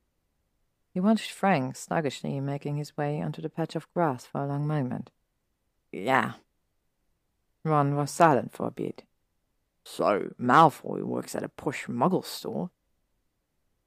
[0.92, 4.66] He watched Frank sluggishly making his way onto the patch of grass for a long
[4.66, 5.10] moment.
[5.92, 6.34] Yeah.
[7.64, 9.04] Ron was silent for a bit.
[9.84, 12.70] So Malfoy works at a push muggle store.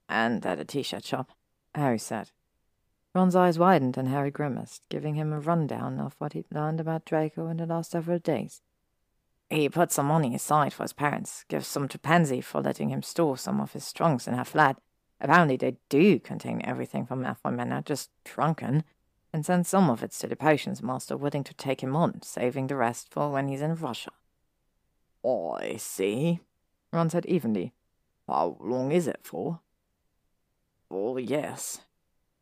[0.10, 1.32] And at a t-shirt shop,
[1.76, 2.32] Harry said.
[3.14, 7.06] Ron's eyes widened and Harry grimaced, giving him a rundown of what he'd learned about
[7.06, 8.62] Draco in the last several days.
[9.52, 13.04] He put some money aside for his parents, gives some to Pansy for letting him
[13.04, 14.82] store some of his trunks in her flat.
[15.22, 18.84] Apparently they do contain everything from Malfoy Manor, just shrunken,
[19.32, 22.66] and sends some of it to the potions master willing to take him on, saving
[22.66, 24.12] the rest for when he's in Russia.
[25.24, 26.40] I see,
[26.92, 27.74] Ron said evenly.
[28.28, 29.60] How long is it for?
[30.90, 31.82] Oh, yes.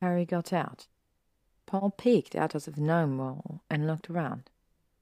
[0.02, 0.88] Harry got out.
[1.66, 4.50] Paul peeked out of the gnome wall and looked around.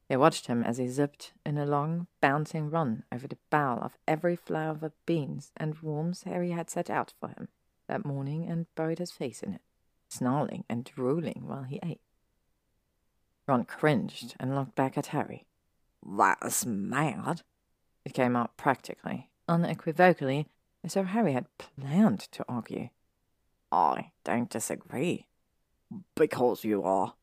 [0.08, 3.97] They watched him as he zipped in a long, bouncing run over the bough of
[4.08, 7.47] every flavor of beans and worms Harry had set out for him
[7.88, 9.62] that morning and buried his face in it,
[10.10, 12.02] snarling and drooling while he ate.
[13.47, 15.45] Ron cringed and looked back at Harry.
[16.06, 17.41] That's mad.
[18.06, 20.47] It came out practically, unequivocally,
[20.84, 22.89] as though Harry had planned to argue.
[23.72, 25.28] I don't disagree.
[26.15, 27.13] Because you are.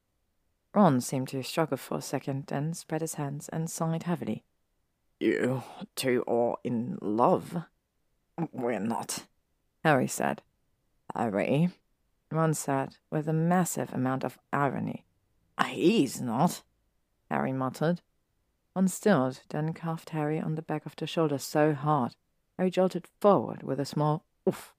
[0.74, 4.44] Ron seemed to struggle for a second, then spread his hands and sighed heavily.
[5.18, 5.62] You
[5.94, 7.64] two are in love.
[8.52, 9.24] We're not,
[9.82, 10.42] Harry said.
[11.14, 11.70] Harry,
[12.30, 15.06] Ron said, with a massive amount of irony.
[15.64, 16.62] He's not,
[17.30, 18.02] Harry muttered.
[18.74, 22.14] Ron stilled, then cuffed Harry on the back of the shoulder so hard,
[22.58, 24.74] Harry jolted forward with a small oof.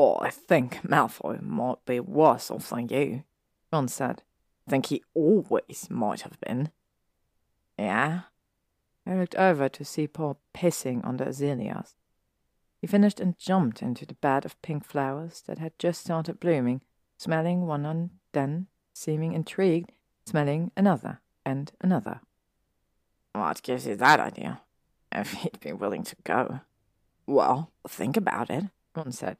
[0.00, 3.24] Oh, I think Malfoy might be worse off than you,
[3.72, 4.22] Ron said.
[4.64, 6.70] I think he always might have been.
[7.76, 8.20] Yeah?
[9.04, 11.96] I looked over to see Paul pissing on the azaleas.
[12.80, 16.82] He finished and jumped into the bed of pink flowers that had just started blooming,
[17.16, 19.90] smelling one and then, seeming intrigued,
[20.26, 22.20] smelling another and another.
[23.32, 24.60] What gives you that idea?
[25.10, 26.60] If he'd be willing to go.
[27.26, 29.38] Well, think about it, Ron said.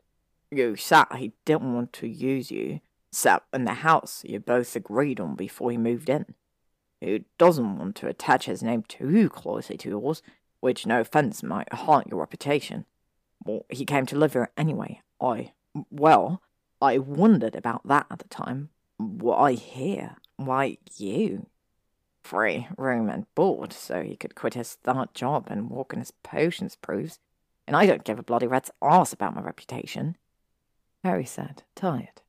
[0.51, 2.80] You said he didn't want to use you,
[3.11, 6.34] except in the house you both agreed on before he moved in.
[7.01, 10.22] He doesn't want to attach his name too closely to yours,
[10.61, 12.86] which, no offence, might haunt your reputation.
[13.44, 15.03] Well, he came to live here anyway.
[15.20, 15.53] I,
[15.90, 16.42] well,
[16.80, 18.70] I wondered about that at the time.
[18.96, 20.16] Why here?
[20.36, 21.46] Why you?
[22.28, 26.11] free room and board so he could quit his third job and walk in his
[26.11, 27.18] potions proofs,
[27.66, 30.16] and I don't give a bloody rat's ass about my reputation.
[31.05, 32.22] Harry said, tired.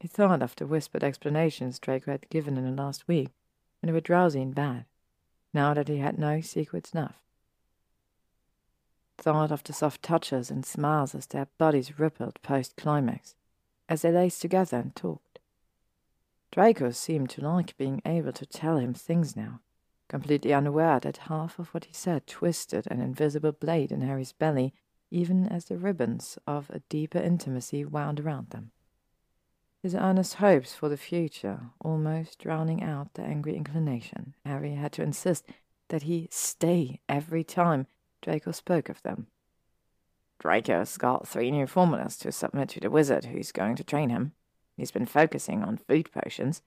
[0.00, 3.30] He thought of the whispered explanations Draco had given in the last week,
[3.80, 4.86] when they were drowsy and bad,
[5.54, 7.20] now that he had no secret snuff.
[9.18, 13.36] Thought of the soft touches and smiles as their bodies rippled post-climax,
[13.88, 15.38] as they laced together and talked.
[16.50, 19.60] Draco seemed to like being able to tell him things now,
[20.08, 24.74] completely unaware that half of what he said twisted an invisible blade in Harry's belly,
[25.12, 28.70] even as the ribbons of a deeper intimacy wound around them.
[29.82, 35.02] His earnest hopes for the future almost drowning out the angry inclination, Harry had to
[35.02, 35.44] insist
[35.88, 37.86] that he stay every time
[38.22, 39.26] Draco spoke of them.
[40.38, 44.32] Draco's got three new formulas to submit to the wizard who's going to train him.
[44.76, 46.62] He's been focusing on food potions.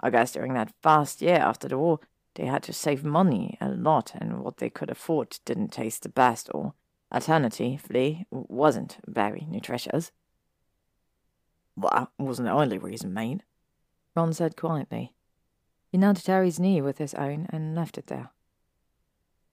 [0.00, 2.00] I guess during that fast year after the war,
[2.36, 6.08] they had to save money a lot, and what they could afford didn't taste the
[6.08, 6.74] best, or
[7.12, 10.12] alternatively, wasn't very nutritious.
[11.76, 13.42] That wasn't the only reason, mate.
[14.14, 15.14] Ron said quietly.
[15.90, 18.30] He nudged Harry's knee with his own and left it there.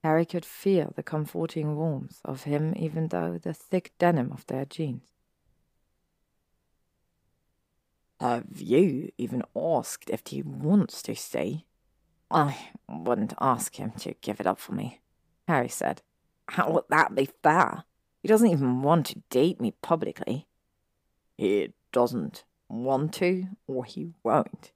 [0.04, 4.64] Harry could feel the comforting warmth of him even though the thick denim of their
[4.64, 5.08] jeans.
[8.20, 11.66] Have you even asked if he wants to stay?
[12.30, 12.56] I
[12.88, 15.00] wouldn't ask him to give it up for me,
[15.46, 16.02] Harry said.
[16.48, 17.84] How would that be fair?
[18.22, 20.46] He doesn't even want to date me publicly.
[21.36, 24.72] He doesn't want to, or he won't,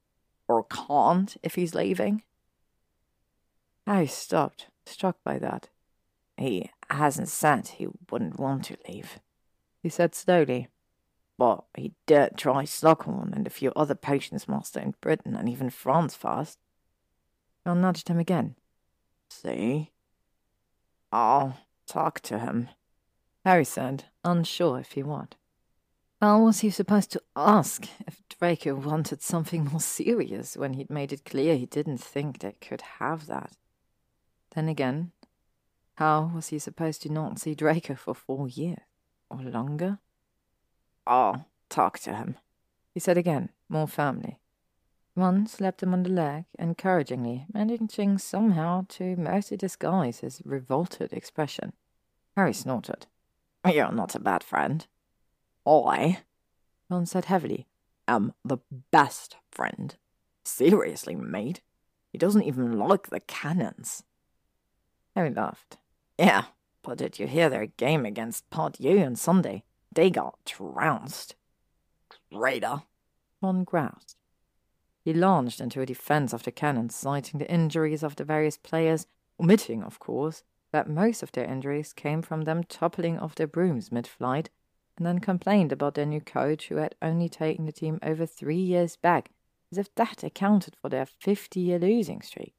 [0.49, 2.23] or can't if he's leaving.
[3.87, 5.69] I stopped, struck by that.
[6.37, 9.19] He hasn't said he wouldn't want to leave,
[9.83, 10.69] he said slowly.
[11.39, 15.71] But he did try Slughorn and a few other potions master in Britain and even
[15.71, 16.59] France first.
[17.65, 18.57] I nudged him again.
[19.29, 19.92] See?
[21.13, 22.71] I'll talk to him,
[23.45, 25.37] Harry said, unsure if he would.
[26.21, 31.13] How was he supposed to ask if Draco wanted something more serious when he'd made
[31.13, 33.57] it clear he didn't think they could have that?
[34.55, 35.13] Then again,
[35.97, 38.79] how was he supposed to not see Draco for four years
[39.29, 39.99] or longer?
[41.07, 42.37] I'll talk to him,
[42.95, 44.39] he said again, more firmly.
[45.15, 51.75] Ron slapped him on the leg encouragingly, managing somehow to mostly disguise his revolted expression.
[52.35, 53.07] Harry snorted.
[53.71, 54.87] You're not a bad friend.
[55.67, 56.19] I,
[56.89, 57.67] Ron said heavily,
[58.09, 58.59] am the
[58.91, 59.97] best friend.
[60.45, 61.61] Seriously, mate.
[62.11, 64.03] He doesn't even like the cannons.
[65.15, 65.79] Harry laughed.
[66.19, 66.45] Yeah,
[66.83, 69.63] but did you hear their game against Pod U on Sunday?
[69.95, 71.37] They got trounced.
[72.33, 72.83] Traitor.
[73.43, 74.17] Ron groused.
[75.05, 79.07] He launched into a defense of the cannons, citing the injuries of the various players,
[79.41, 83.91] omitting, of course, that most of their injuries came from them toppling off their brooms
[83.91, 84.49] mid flight,
[84.97, 88.61] and then complained about their new coach who had only taken the team over three
[88.61, 89.31] years back,
[89.71, 92.55] as if that accounted for their fifty year losing streak.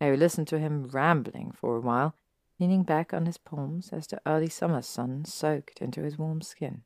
[0.00, 2.14] Harry listened to him rambling for a while,
[2.58, 6.82] leaning back on his palms as the early summer sun soaked into his warm skin.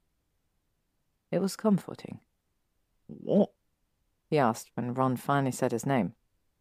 [1.31, 2.21] It was comforting.
[3.07, 3.51] What?
[4.35, 6.15] He asked when Ron finally said his name.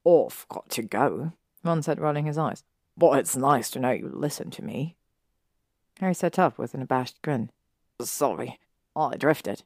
[0.07, 2.63] I've got to go, Ron said, rolling his eyes.
[2.95, 4.95] But it's nice to know you listen to me.
[5.99, 7.49] Harry sat up with an abashed grin.
[7.99, 8.59] Sorry,
[8.95, 9.63] I drifted.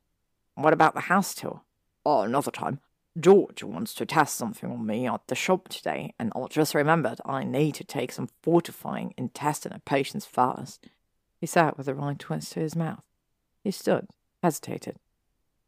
[0.55, 1.63] What about the house tour?
[2.05, 2.79] Oh, another time.
[3.19, 7.19] George wants to test something on me at the shop today, and I just remembered
[7.25, 10.87] I need to take some fortifying intestinal potions first.
[11.41, 13.03] He sat with a wry twist to his mouth.
[13.65, 14.07] He stood,
[14.41, 14.95] hesitated.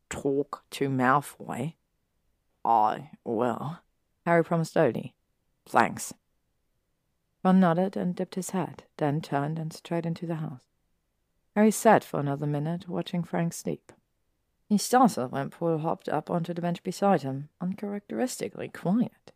[0.10, 1.74] Talk to Malfoy?
[2.70, 3.80] I will,
[4.28, 5.16] Harry promised slowly.
[5.68, 6.14] Thanks.
[7.44, 10.66] Ron nodded and dipped his head, then turned and straight into the house.
[11.56, 13.92] Harry sat for another minute, watching Frank sleep.
[14.68, 19.32] He started when Paul hopped up onto the bench beside him, uncharacteristically quiet.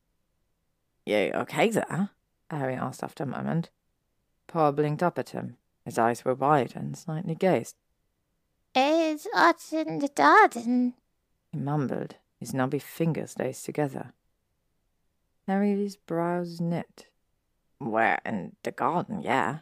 [1.03, 2.11] You okay there?
[2.51, 3.71] Harry asked after a moment.
[4.45, 5.57] Paul blinked up at him.
[5.85, 7.77] His eyes were wide and slightly gazed.
[8.75, 10.93] It's hot in the garden,
[11.51, 14.11] he mumbled, his knobby fingers laced together.
[15.47, 17.07] Harry's brows knit.
[17.79, 19.59] We're in the garden, yeah.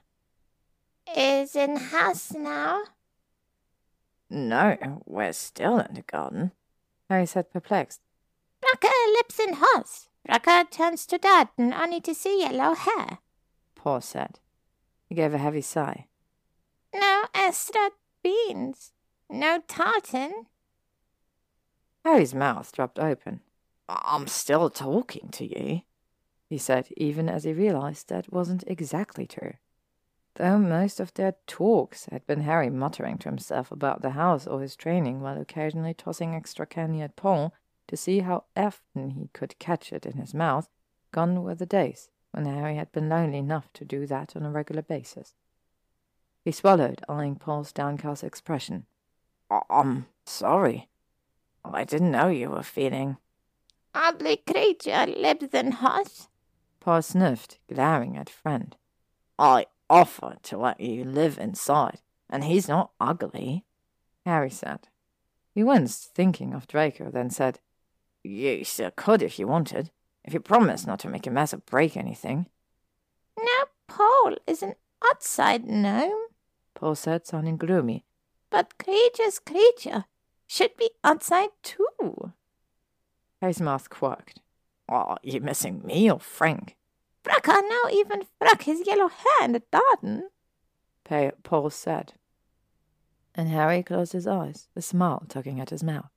[1.15, 2.81] Is in house now?
[4.31, 6.53] No, we're still in the garden,
[7.07, 8.01] Harry said, perplexed.
[8.61, 10.07] Bracker lives in house.
[10.25, 13.19] Bracker turns to garden only to see yellow hair,
[13.75, 14.39] Paul said.
[15.07, 16.07] He gave a heavy sigh.
[16.95, 17.91] No extra
[18.23, 18.91] beans.
[19.29, 20.47] No tartan.
[22.03, 23.41] Harry's mouth dropped open.
[23.87, 25.81] I'm still talking to you,
[26.49, 29.53] he said, even as he realized that wasn't exactly true.
[30.35, 34.61] Though most of their talks had been Harry muttering to himself about the house or
[34.61, 37.53] his training while occasionally tossing extra candy at Paul
[37.87, 40.69] to see how often he could catch it in his mouth,
[41.11, 44.49] gone were the days when Harry had been lonely enough to do that on a
[44.49, 45.35] regular basis.
[46.45, 48.85] He swallowed, eyeing Paul's downcast expression.
[49.69, 50.87] I'm sorry.
[51.63, 53.17] Oh, I didn't know you were feeling.
[53.93, 56.27] Ugly creature lives in house.
[56.79, 58.75] Paul sniffed, glaring at friend.
[59.37, 61.99] I offered to let you live inside,
[62.29, 63.65] and he's not ugly,
[64.25, 64.87] Harry said.
[65.53, 67.59] He winced, thinking of Draco, then said,
[68.23, 69.91] You still could if you wanted,
[70.23, 72.47] if you promised not to make a mess or break anything.
[73.37, 76.27] Now Paul is an outside gnome,
[76.73, 78.05] Paul said, sounding gloomy.
[78.49, 80.05] But creature's creature
[80.51, 82.33] should be outside too.
[83.39, 84.41] Harry's mouth quirked.
[84.89, 86.75] Oh, Are you missing me or Frank?
[87.23, 90.29] Bracker now even frack his yellow hair in the garden,
[91.43, 92.13] Paul said.
[93.33, 96.09] And Harry closed his eyes, a smile tugging at his mouth.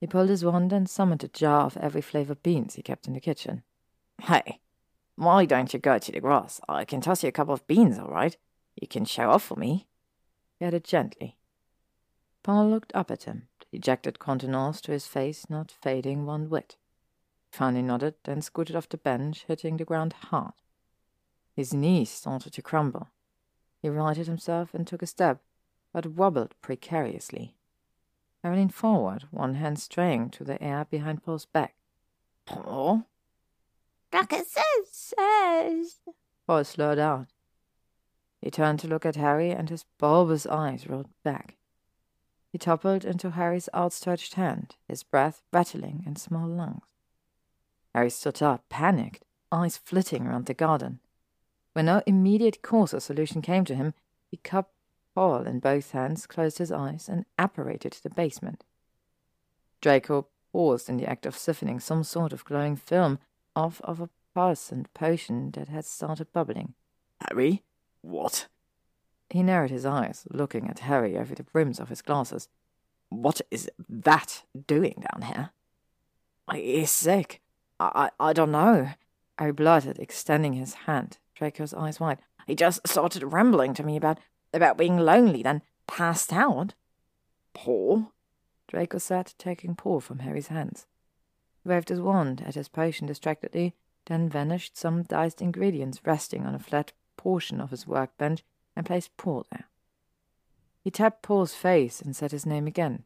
[0.00, 3.12] He pulled his wand and summoned a jar of every flavor beans he kept in
[3.12, 3.64] the kitchen.
[4.22, 4.60] Hey,
[5.16, 6.58] why don't you go to the grass?
[6.68, 8.34] I can toss you a couple of beans, all right?
[8.80, 9.88] You can show off for me
[10.58, 11.36] he added gently.
[12.46, 16.76] Paul looked up at him, the dejected contenance to his face not fading one whit.
[17.50, 20.52] He finally nodded, then scooted off the bench, hitting the ground hard.
[21.56, 23.08] His knees started to crumble.
[23.82, 25.42] He righted himself and took a step,
[25.92, 27.56] but wobbled precariously.
[28.44, 31.74] I leaned forward, one hand straying to the air behind Paul's back.
[32.44, 33.08] Paul?
[34.12, 35.96] Bracker says, says.
[36.46, 37.26] Paul slurred out.
[38.40, 41.56] He turned to look at Harry, and his bulbous eyes rolled back.
[42.56, 46.80] He toppled into Harry's outstretched hand, his breath rattling in small lungs.
[47.94, 51.00] Harry stood up, panicked, eyes flitting around the garden.
[51.74, 53.92] When no immediate cause or solution came to him,
[54.30, 54.72] he cupped
[55.14, 58.64] Paul in both hands, closed his eyes, and apparated to the basement.
[59.82, 63.18] Draco paused in the act of siphoning some sort of glowing film
[63.54, 66.72] off of a poisoned potion that had started bubbling.
[67.20, 67.64] Harry?
[68.00, 68.46] What?
[69.30, 72.48] He narrowed his eyes, looking at Harry over the rims of his glasses.
[73.08, 75.50] What is that doing down here?
[76.52, 77.40] He's sick.
[77.80, 78.90] I, I, I don't know.
[79.38, 81.18] Harry blurted, extending his hand.
[81.34, 82.18] Draco's eyes wide.
[82.46, 84.18] He just started rambling to me about
[84.54, 86.74] about being lonely, then passed out.
[87.52, 88.12] Paul?
[88.68, 90.86] Draco said, taking Paul from Harry's hands.
[91.62, 93.74] He waved his wand at his potion distractedly,
[94.06, 98.44] then vanished, some diced ingredients resting on a flat portion of his workbench
[98.76, 99.64] and placed Paul there.
[100.82, 103.04] He tapped Paul's face and said his name again.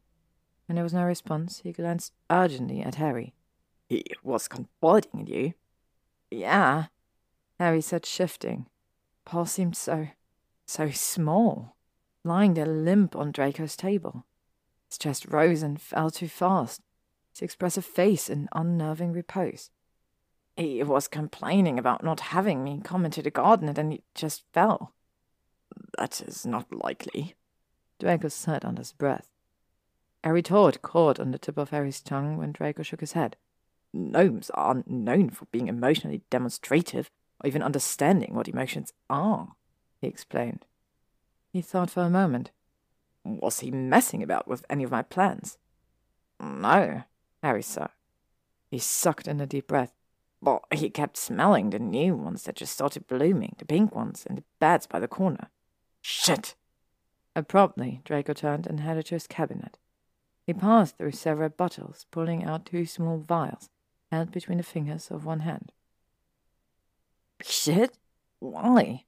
[0.66, 3.32] When there was no response, he glanced urgently at Harry.
[3.88, 5.54] He was confiding in you?
[6.30, 6.86] Yeah,
[7.58, 8.66] Harry said, shifting.
[9.24, 10.08] Paul seemed so,
[10.66, 11.76] so small,
[12.24, 14.24] lying there limp on Draco's table.
[14.88, 16.82] His chest rose and fell too fast,
[17.32, 19.70] his expressive face in unnerving repose.
[20.56, 24.44] He was complaining about not having me come into the garden and then he just
[24.52, 24.92] fell.
[26.00, 27.34] That is not likely.
[27.98, 29.28] Draco said under his breath.
[30.24, 33.36] A retort caught on the tip of Harry's tongue when Draco shook his head.
[33.92, 39.56] Gnomes aren't known for being emotionally demonstrative or even understanding what emotions are,
[40.00, 40.64] he explained.
[41.52, 42.50] He thought for a moment.
[43.22, 45.58] Was he messing about with any of my plans?
[46.40, 47.02] No,
[47.42, 47.90] Harry said.
[48.70, 49.92] He sucked in a deep breath.
[50.40, 54.38] But he kept smelling the new ones that just started blooming, the pink ones and
[54.38, 55.50] the beds by the corner.
[56.02, 56.54] Shit!
[57.36, 59.78] Abruptly, Draco turned and headed to his cabinet.
[60.46, 63.70] He passed through several bottles, pulling out two small vials
[64.10, 65.72] held between the fingers of one hand.
[67.42, 67.96] Shit?
[68.38, 69.04] Why?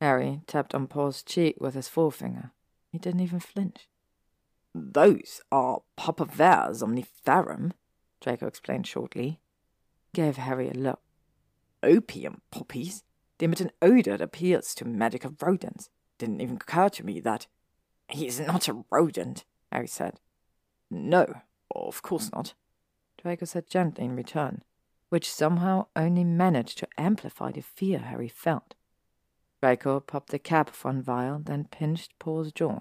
[0.00, 2.52] Harry tapped on Paul's cheek with his forefinger.
[2.90, 3.88] He didn't even flinch.
[4.74, 7.72] Those are Papaver somniferum,
[8.20, 9.40] Draco explained shortly.
[10.12, 11.00] He gave Harry a look.
[11.82, 13.04] Opium poppies?
[13.38, 15.90] They emit an odor that appeals to magical rodents.
[16.18, 17.46] Didn't even occur to me that.
[18.08, 20.20] He's not a rodent, Harry said.
[20.90, 21.42] No,
[21.74, 22.54] of course not.
[23.20, 24.62] Draco said gently in return,
[25.08, 28.74] which somehow only managed to amplify the fear Harry felt.
[29.60, 32.80] Draco popped the cap one vial, then pinched Paul's jaw.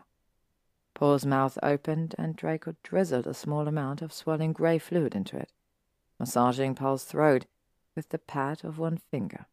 [0.94, 5.52] Paul's mouth opened, and Draco drizzled a small amount of swelling grey fluid into it,
[6.20, 7.46] massaging Paul's throat
[7.96, 9.48] with the pad of one finger.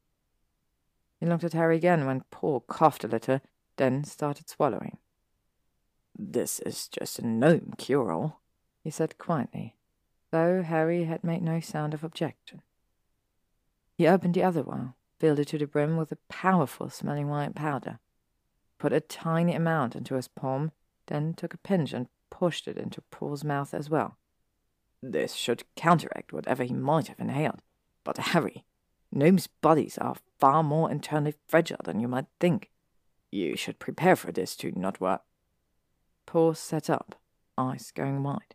[1.18, 3.40] He looked at Harry again when Paul coughed a little,
[3.76, 4.98] then started swallowing.
[6.18, 8.40] This is just a gnome cure-all,
[8.82, 9.76] he said quietly,
[10.30, 12.62] though Harry had made no sound of objection.
[13.96, 17.54] He opened the other vial, filled it to the brim with a powerful smelling white
[17.54, 17.98] powder,
[18.78, 20.72] put a tiny amount into his palm,
[21.06, 24.16] then took a pinch and pushed it into Paul's mouth as well.
[25.02, 27.60] This should counteract whatever he might have inhaled.
[28.04, 28.64] But Harry,
[29.10, 32.70] gnomes' bodies are far more internally fragile than you might think.
[33.32, 35.22] You should prepare for this to not work.
[36.26, 37.18] Paul sat up,
[37.56, 38.54] eyes going wide.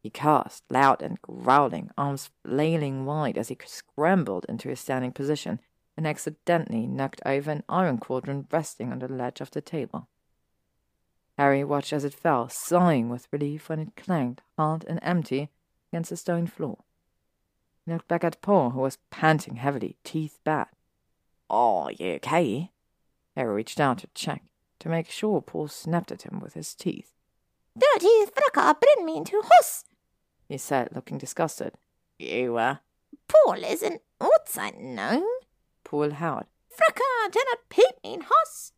[0.00, 5.60] He cursed, loud and growling, arms flailing wide as he scrambled into his standing position
[5.96, 10.08] and accidentally knocked over an iron cauldron resting on the ledge of the table.
[11.36, 15.50] Harry watched as it fell, sighing with relief when it clanged, hard and empty,
[15.90, 16.78] against the stone floor.
[17.84, 20.68] He looked back at Paul, who was panting heavily, teeth bared.
[21.50, 22.70] Oh, you okay?
[23.36, 24.42] Harry reached out to check,
[24.80, 27.12] to make sure Paul snapped at him with his teeth.
[27.78, 29.84] Dirty thracker bring me into hus,
[30.48, 31.74] he said, looking disgusted.
[32.18, 32.76] You, uh...
[33.28, 35.24] Paul is an outside gnome.
[35.82, 36.46] Paul howled.
[36.70, 38.72] Fracker dinna peep me in hus.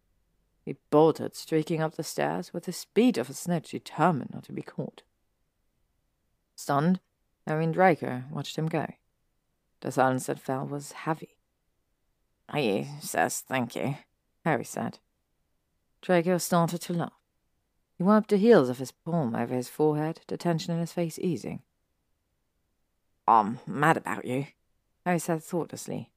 [0.64, 4.52] He bolted, streaking up the stairs with the speed of a snitch determined not to
[4.52, 5.02] be caught.
[6.56, 7.00] Stunned,
[7.46, 8.86] Harry Draco watched him go.
[9.80, 11.36] The silence that fell was heavy.
[12.52, 13.96] He says thank you,
[14.46, 15.00] Harry said.
[16.00, 17.18] Draco started to laugh.
[17.98, 21.18] He wiped the heels of his palm over his forehead, the tension in his face
[21.18, 21.62] easing.
[23.26, 24.46] I'm mad about you,
[25.04, 26.12] Harry said thoughtlessly.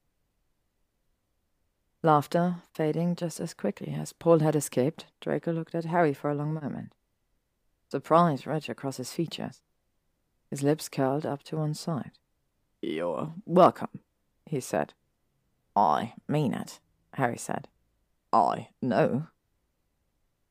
[2.04, 6.34] Laughter fading just as quickly as Paul had escaped, Draco looked at Harry for a
[6.36, 6.94] long moment.
[7.90, 9.60] Surprise read across his features.
[10.50, 12.12] His lips curled up to one side.
[12.80, 13.98] You're welcome,
[14.46, 14.94] he said.
[15.74, 16.78] I mean it,
[17.14, 17.66] Harry said.
[18.32, 19.26] I know.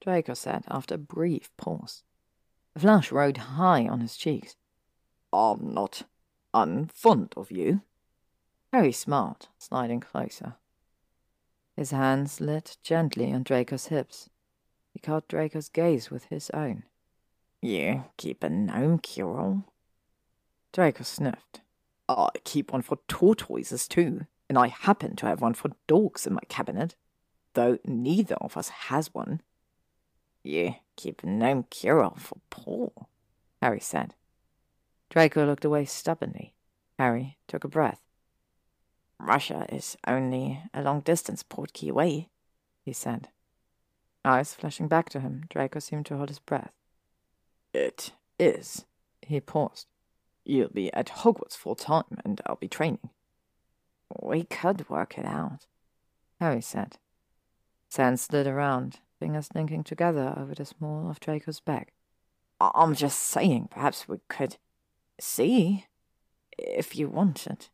[0.01, 2.03] Draco said after a brief pause.
[2.75, 4.55] A flush rode high on his cheeks.
[5.32, 6.03] I'm not
[6.53, 7.82] unfond of you.
[8.71, 10.55] Harry smiled, sliding closer.
[11.75, 14.30] His hands lit gently on Draco's hips.
[14.93, 16.84] He caught Draco's gaze with his own.
[17.61, 19.63] You keep a gnome cure
[20.71, 21.61] Draco sniffed.
[22.07, 26.34] I keep one for tortoises too, and I happen to have one for dogs in
[26.34, 26.95] my cabinet,
[27.54, 29.41] though neither of us has one.
[30.43, 33.10] You keep gnome cure for Paul,
[33.62, 34.16] Harry said.
[35.10, 36.54] Draco looked away stubbornly.
[36.97, 38.02] Harry took a breath.
[39.20, 42.30] Russia is only a long distance portkey away,
[42.86, 43.30] he said.
[44.24, 46.72] Eyes flashing back to him, Draco seemed to hold his breath.
[47.74, 48.86] It is.
[49.22, 49.88] He paused.
[50.45, 53.10] You'll be at Hogwarts full time, and I'll be training.
[54.22, 55.68] We could work it out,
[56.39, 56.97] Harry said.
[57.89, 61.91] Sand slid around, fingers linking together over the small of Draco's back.
[62.61, 64.57] I'm just saying, perhaps we could
[65.19, 65.85] see,
[66.57, 67.67] if you wanted.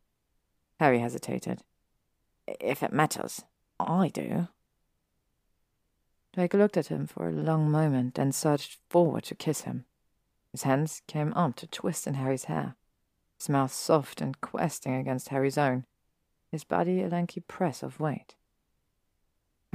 [0.80, 1.62] Harry hesitated.
[2.46, 3.42] If it matters,
[3.78, 4.48] I do.
[6.32, 9.84] Draco looked at him for a long moment, then surged forward to kiss him.
[10.52, 12.76] His hands came up to twist in Harry's hair,
[13.38, 15.84] his mouth soft and questing against Harry's own,
[16.50, 18.34] his body a lanky press of weight.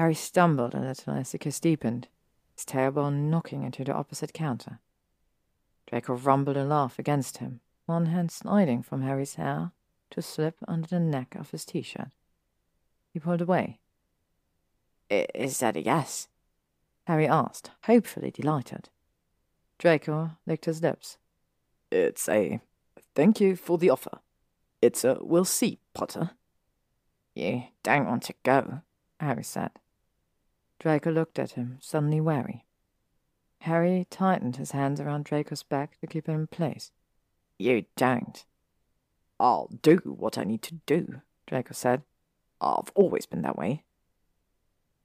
[0.02, 2.08] Harry stumbled a little as the kiss deepened,
[2.56, 4.80] his tailbone knocking into the opposite counter.
[5.86, 9.74] Draco rumbled a laugh against him, one hand sliding from Harry's hair
[10.10, 12.08] to slip under the neck of his t-shirt.
[13.14, 13.78] He pulled away.
[15.12, 16.30] Is that a yes?
[17.06, 18.90] Harry asked, hopefully delighted.
[19.78, 21.20] Draco licked his lips.
[21.92, 22.60] It's a
[23.14, 24.18] thank you for the offer.
[24.82, 26.32] It's a we'll see, Potter.
[27.36, 28.82] You don't want to go,
[29.20, 29.70] Harry said.
[30.82, 32.66] Draco looked at him, suddenly wary.
[33.60, 36.92] Harry tightened his hands around Draco's back to keep him in place.
[37.60, 38.44] You don't.
[39.40, 42.02] I'll do what I need to do, Draco said.
[42.60, 43.84] I've always been that way.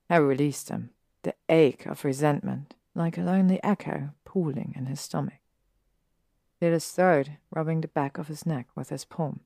[0.08, 0.92] Harry released him,
[1.24, 5.40] the ache of resentment, like a lonely echo, pooling in his stomach.
[6.58, 9.40] He his throat, rubbing the back of his neck with his palm.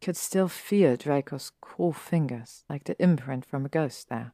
[0.00, 4.32] Could still feel Draco's cool fingers, like the imprint from a ghost there.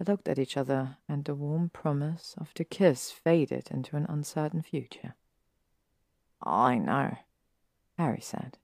[0.00, 4.06] They looked at each other, and the warm promise of the kiss faded into an
[4.08, 5.14] uncertain future.
[6.42, 7.18] I know,
[7.98, 8.56] Harry said.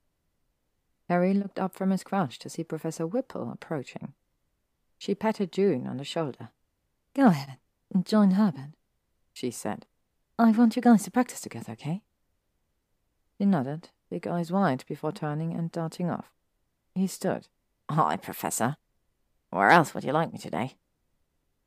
[1.10, 4.14] Harry looked up from his crouch to see Professor Whipple approaching.
[4.96, 6.48] She patted June on the shoulder.
[7.14, 7.58] Go ahead
[7.92, 8.72] and join Herbert,
[9.34, 9.84] she said.
[10.38, 12.02] I want you guys to practice together, okay?
[13.38, 16.32] He nodded, big eyes wide before turning and darting off.
[16.94, 17.48] He stood.
[17.90, 18.78] Hi, Professor.
[19.50, 20.76] Where else would you like me today?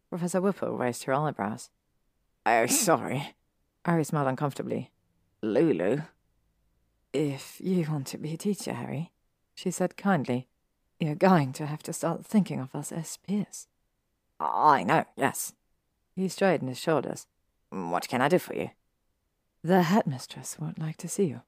[0.10, 1.70] Professor Whipple raised her eyebrows.
[2.45, 2.68] Oh, hmm.
[2.68, 3.36] sorry.
[3.86, 4.91] Harry smiled uncomfortably.
[5.41, 6.01] Lulu?
[7.14, 9.12] If you want to be a teacher, Harry,
[9.55, 10.47] she said kindly,
[10.99, 13.68] you're going to have to start thinking of us as peers.
[14.39, 15.53] I know, yes.
[16.16, 17.28] He straightened his shoulders.
[17.70, 18.72] What can I do for you?
[19.64, 21.41] The headmistress would like to see you.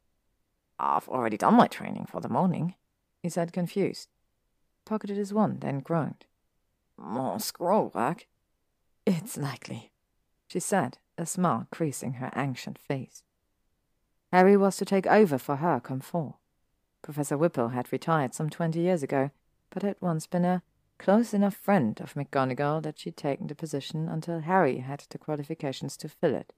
[0.79, 2.75] I've already done my training for the morning,
[3.21, 4.09] he said, confused.
[4.85, 6.25] Pocketed his wand and groaned.
[6.97, 8.25] More scroll work?
[9.05, 9.91] It's likely,
[10.47, 13.23] she said, a smile creasing her ancient face.
[14.31, 16.39] Harry was to take over for her come fall.
[17.01, 19.31] Professor Whipple had retired some twenty years ago,
[19.71, 20.61] but had once been a
[20.99, 25.97] close enough friend of McGonagall that she'd taken the position until Harry had the qualifications
[25.97, 26.53] to fill it,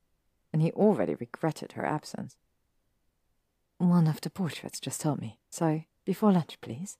[0.51, 2.35] and he already regretted her absence.
[3.77, 6.97] One of the portraits just told me, so before lunch, please.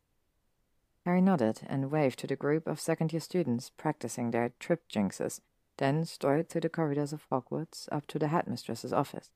[1.06, 5.42] Harry nodded and waved to the group of second year students practicing their trip jinxes,
[5.78, 9.32] then strode through the corridors of Hogwarts up to the headmistress's office.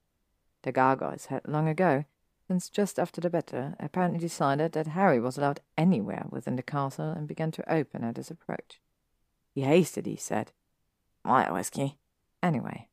[0.61, 2.05] The Gargoyles had long ago,
[2.47, 7.11] since just after the battle, apparently decided that Harry was allowed anywhere within the castle
[7.11, 8.79] and began to open at his approach.
[9.53, 10.53] He hastily said,
[11.25, 11.97] My whiskey.
[12.41, 12.87] Anyway,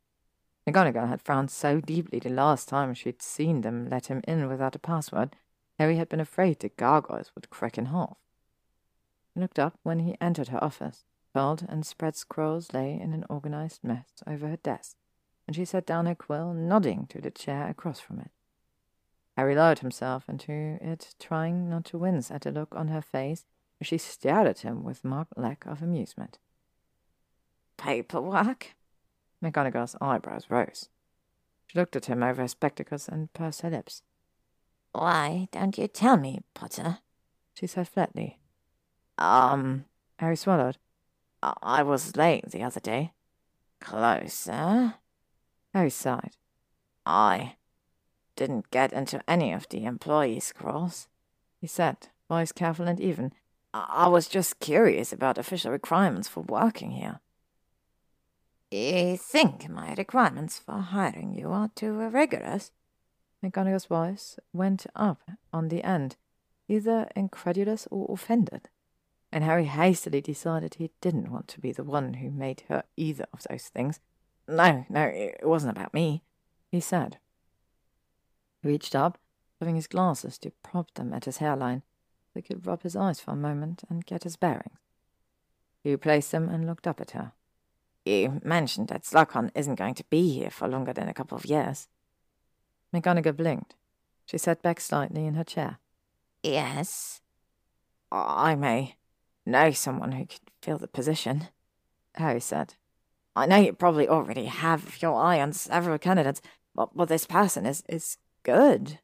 [0.66, 4.74] McGonagall had frowned so deeply the last time she'd seen them let him in without
[4.74, 5.36] a password,
[5.78, 8.16] Harry had been afraid the gargoyles would crack in half.
[9.36, 11.04] Looked up when he entered her office.
[11.34, 14.96] Curled and spread scrolls lay in an organized mess over her desk,
[15.46, 18.30] and she set down her quill, nodding to the chair across from it.
[19.36, 23.46] Harry lowered himself into it, trying not to wince at the look on her face
[23.80, 26.38] as she stared at him with marked lack of amusement.
[27.76, 28.76] Paperwork?
[29.42, 30.88] McGonagall's eyebrows rose.
[31.66, 34.02] She looked at him over her spectacles and pursed her lips.
[34.92, 36.98] Why don't you tell me, Potter?
[37.54, 38.38] She said flatly.
[39.18, 39.84] Um,
[40.18, 40.78] Harry swallowed.
[41.42, 43.12] I was late the other day.
[43.80, 44.94] Closer.
[45.74, 46.36] Harry sighed.
[47.04, 47.56] I
[48.36, 51.08] didn't get into any of the employee scrolls,
[51.60, 53.32] he said, voice careful and even.
[53.72, 57.20] I, I was just curious about official requirements for working here.
[58.70, 62.72] You think my requirements for hiring you are too rigorous?
[63.44, 66.16] McGonagall's voice went up on the end,
[66.68, 68.68] either incredulous or offended,
[69.34, 73.26] and Harry hastily decided he didn't want to be the one who made her either
[73.32, 73.98] of those things.
[74.46, 76.22] No, no, it wasn't about me,
[76.70, 77.18] he said.
[78.62, 79.18] He reached up,
[79.58, 81.82] having his glasses to prop them at his hairline,
[82.26, 84.78] so he could rub his eyes for a moment and get his bearings.
[85.82, 87.32] He replaced them and looked up at her.
[88.04, 91.46] You mentioned that Slughorn isn't going to be here for longer than a couple of
[91.46, 91.88] years.
[92.94, 93.74] McGonagall blinked.
[94.26, 95.80] She sat back slightly in her chair.
[96.44, 97.20] Yes.
[98.12, 98.94] I may
[99.46, 101.48] know someone who could fill the position,
[102.14, 102.74] Harry said.
[103.36, 106.40] I know you probably already have your eye on several candidates,
[106.74, 109.00] but, but this person is, is good,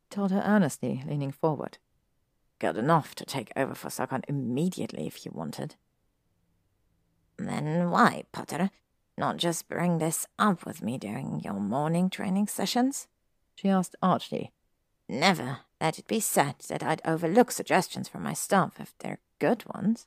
[0.00, 1.78] he told her earnestly, leaning forward.
[2.58, 5.76] Good enough to take over for Slughorn immediately if you wanted.
[7.38, 8.70] Then why, Potter,
[9.16, 13.08] not just bring this up with me during your morning training sessions?
[13.54, 14.52] She asked archly.
[15.08, 19.64] Never let it be said that I'd overlook suggestions from my staff if they're good
[19.74, 20.06] ones.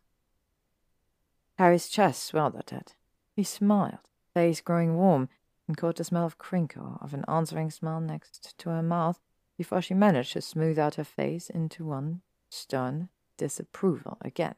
[1.57, 2.95] Harry's chest swelled at it.
[3.35, 3.99] He smiled,
[4.33, 5.29] face growing warm,
[5.67, 9.19] and caught the smell of crinkle of an answering smile next to her mouth
[9.57, 14.55] before she managed to smooth out her face into one stern disapproval again.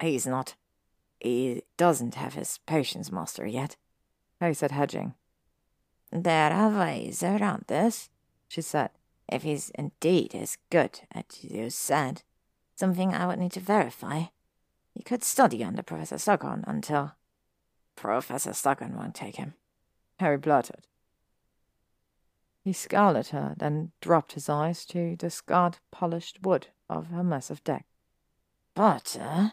[0.00, 0.54] He's not
[1.20, 3.76] he doesn't have his potions master yet,
[4.40, 5.14] Harry said, hedging.
[6.12, 8.10] There are ways around this,
[8.48, 8.90] she said.
[9.28, 12.22] If he's indeed as good as you said,
[12.74, 14.24] something I would need to verify.
[14.94, 17.12] He could study under Professor Slughorn until...
[17.96, 19.54] Professor Slughorn won't take him,
[20.20, 20.86] Harry blurted.
[22.62, 27.22] He scowled at her, then dropped his eyes to the scarred polished wood of her
[27.22, 27.86] massive deck.
[28.74, 29.48] Potter, uh,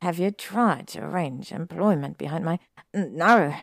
[0.00, 2.58] have you tried to arrange employment behind my.
[2.94, 3.54] No!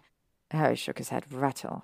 [0.51, 1.83] Harry shook his head, rattled.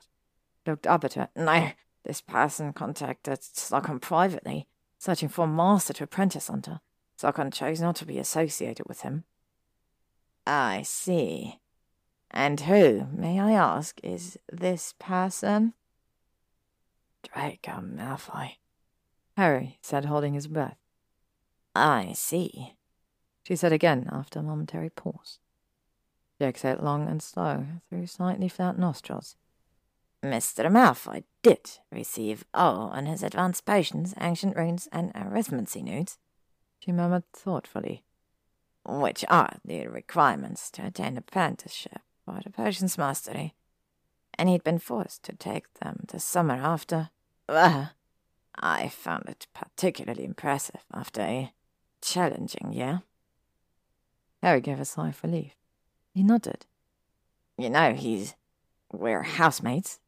[0.65, 1.29] Looked up at her.
[1.35, 1.71] No,
[2.03, 6.79] this person contacted Slughorn privately, searching for a master to apprentice under.
[7.17, 9.25] Slughorn chose not to be associated with him.
[10.47, 11.59] I see.
[12.31, 15.73] And who, may I ask, is this person?
[17.23, 18.51] Draco Malfoy,
[19.35, 20.77] Harry said, holding his breath.
[21.75, 22.75] I see,
[23.43, 25.39] she said again after a momentary pause.
[26.37, 29.35] She exhaled long and slow through slightly flat nostrils.
[30.23, 30.69] Mr.
[30.69, 36.17] Malfoy did receive all on his advanced potions, ancient runes, and arithmancy NEWTs,
[36.79, 38.03] she murmured thoughtfully,
[38.85, 43.53] which are the requirements to attain apprenticeship for the potions mastery,
[44.37, 47.09] and he'd been forced to take them the summer after.
[47.47, 47.91] Well,
[48.55, 51.53] I found it particularly impressive after a
[52.01, 53.03] challenging year.
[54.41, 55.55] Harry gave a sigh of relief.
[56.13, 56.65] He nodded.
[57.57, 58.35] You know, he's.
[58.91, 59.99] We're housemates,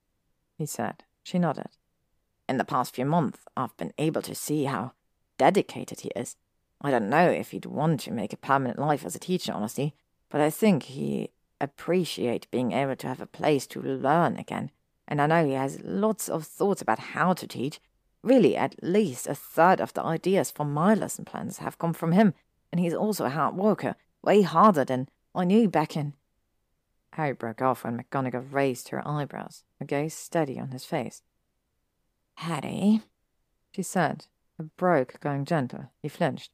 [0.62, 1.04] he said.
[1.24, 1.72] She nodded.
[2.48, 4.94] In the past few months, I've been able to see how
[5.38, 6.36] dedicated he is.
[6.80, 9.96] I don't know if he'd want to make a permanent life as a teacher, honestly,
[10.30, 14.72] but I think he appreciate being able to have a place to learn again.
[15.08, 17.80] And I know he has lots of thoughts about how to teach.
[18.24, 22.12] Really, at least a third of the ideas for my lesson plans have come from
[22.12, 22.34] him,
[22.72, 26.14] and he's also a hard worker, way harder than I knew back in.
[27.14, 31.22] Harry broke off when McGonagall raised her eyebrows, her gaze steady on his face.
[32.36, 33.02] Harry,
[33.72, 35.92] she said, her brogue going gentle.
[36.02, 36.52] He flinched.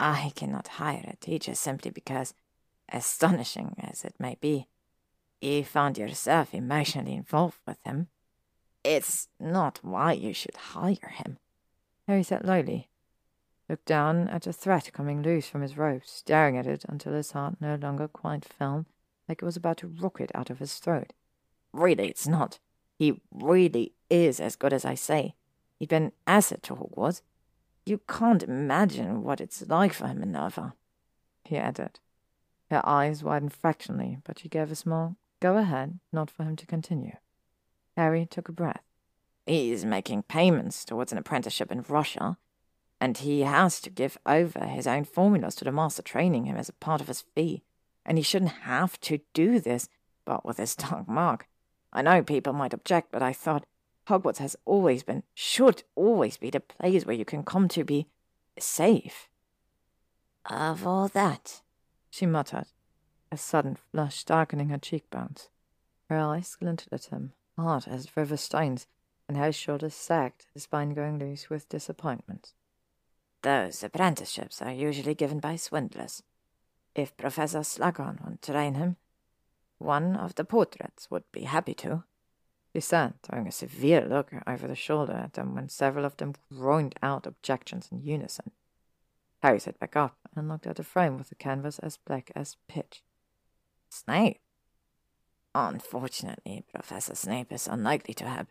[0.00, 2.34] I cannot hire a teacher simply because,
[2.90, 4.68] astonishing as it may be,
[5.40, 8.08] you found yourself emotionally involved with him.
[8.82, 11.38] It's not why you should hire him.
[12.06, 12.88] Harry said lowly,
[13.68, 17.32] looked down at a thread coming loose from his robe, staring at it until his
[17.32, 18.86] heart no longer quite fell,
[19.28, 21.12] like it was about to rocket out of his throat.
[21.72, 22.58] Really, it's not.
[22.98, 25.34] He really is as good as I say.
[25.78, 27.22] He'd been asset to Hogwarts.
[27.84, 30.74] You can't imagine what it's like for him, Minerva,
[31.44, 32.00] he added.
[32.70, 36.66] Her eyes widened fractionally, but she gave a small go ahead nod for him to
[36.66, 37.16] continue.
[37.96, 38.82] Harry took a breath.
[39.46, 42.36] He's making payments towards an apprenticeship in Russia,
[43.00, 46.68] and he has to give over his own formulas to the master training him as
[46.68, 47.62] a part of his fee.
[48.06, 49.88] And he shouldn't have to do this,
[50.24, 51.48] but with his dark mark.
[51.92, 53.66] I know people might object, but I thought
[54.08, 58.06] Hogwarts has always been, should always be, the place where you can come to be
[58.58, 59.28] safe.
[60.48, 61.62] Of all that,
[62.08, 62.68] she muttered,
[63.32, 65.48] a sudden flush darkening her cheekbones.
[66.08, 68.86] Her eyes glinted at him, hard as river stones,
[69.28, 72.52] and her shoulders sagged, the spine going loose with disappointment.
[73.42, 76.22] Those apprenticeships are usually given by swindlers.
[76.96, 78.96] If Professor Slughorn would train him,
[79.76, 82.04] one of the portraits would be happy to.
[82.72, 86.32] He said, throwing a severe look over the shoulder at them when several of them
[86.50, 88.50] groaned out objections in unison.
[89.42, 92.56] Harry sat back up and looked at the frame with the canvas as black as
[92.66, 93.02] pitch.
[93.90, 94.40] Snape?
[95.54, 98.46] Unfortunately, Professor Snape is unlikely to have.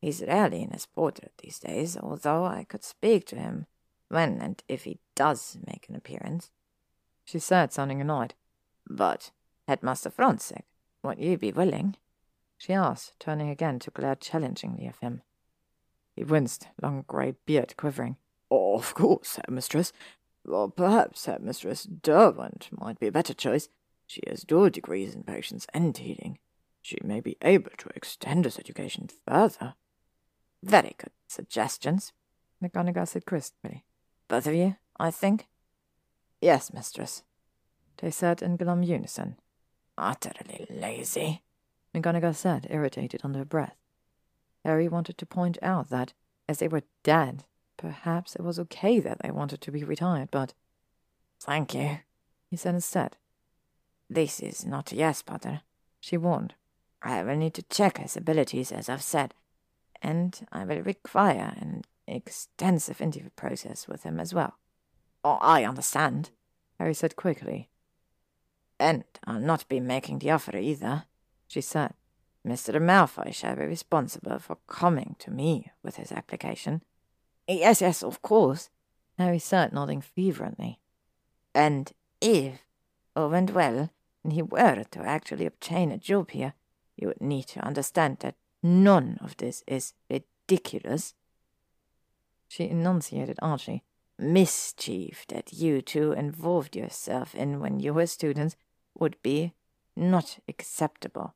[0.00, 3.66] He's rarely in his portrait these days, although I could speak to him
[4.08, 6.50] when and if he does make an appearance,
[7.30, 8.34] she said, sounding annoyed.
[8.88, 9.30] But,
[9.68, 10.64] Headmaster Franzek,
[11.02, 11.96] would you be willing?
[12.58, 15.22] she asked, turning again to glare challengingly at him.
[16.14, 18.16] He winced, long grey beard quivering.
[18.50, 19.92] Oh, of course, Headmistress.
[20.44, 23.68] Or perhaps Headmistress Derwent might be a better choice.
[24.06, 26.38] She has dual degrees in potions and healing.
[26.82, 29.74] She may be able to extend his education further.
[30.62, 32.12] Very good suggestions,
[32.62, 33.84] McGonagall said crisply.
[34.28, 35.46] Both of you, I think?
[36.40, 37.22] Yes, mistress,
[37.98, 39.36] they said in glum unison.
[39.98, 41.42] Utterly lazy,
[41.94, 43.76] McGonagall said, irritated under her breath.
[44.64, 46.14] Harry wanted to point out that,
[46.48, 47.44] as they were dead,
[47.76, 50.54] perhaps it was okay that they wanted to be retired, but.
[51.40, 51.98] Thank you,
[52.48, 53.16] he said instead.
[54.08, 55.62] This is not yes, Potter,
[56.00, 56.54] she warned.
[57.02, 59.34] I will need to check his abilities, as I've said,
[60.02, 64.54] and I will require an extensive interview process with him as well.
[65.22, 66.30] Oh, I understand,
[66.78, 67.68] Harry said quickly.
[68.78, 71.04] And I'll not be making the offer either,
[71.46, 71.92] she said.
[72.46, 72.80] Mr.
[72.80, 76.82] Malfoy shall be responsible for coming to me with his application.
[77.46, 78.70] Yes, yes, of course,
[79.18, 80.80] Harry said, nodding fervently.
[81.54, 82.64] And if
[83.14, 83.90] all went well,
[84.24, 86.54] and he were to actually obtain a job here,
[86.96, 91.14] You would need to understand that none of this is ridiculous.
[92.46, 93.84] She enunciated archly.
[94.20, 98.54] Mischief that you two involved yourself in when you were students
[98.94, 99.54] would be
[99.96, 101.34] not acceptable.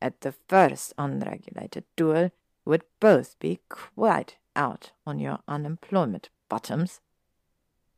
[0.00, 2.30] At the first unregulated duel, you
[2.66, 7.00] would both be quite out on your unemployment bottoms.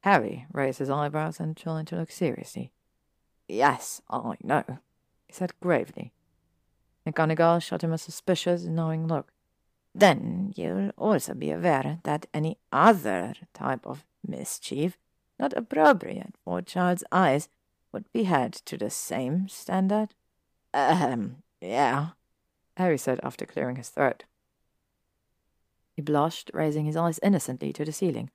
[0.00, 2.72] Harry raised his eyebrows and tried to look seriously.
[3.48, 4.64] Yes, I know,
[5.26, 6.12] he said gravely.
[7.06, 9.30] McGonagall shot him a suspicious, knowing look.
[9.98, 14.98] Then you'll also be aware that any other type of mischief
[15.40, 17.48] not appropriate for a child's eyes
[17.92, 20.10] would be held to the same standard?
[20.74, 22.08] Um, yeah,
[22.76, 24.24] Harry said after clearing his throat.
[25.94, 28.28] He blushed, raising his eyes innocently to the ceiling.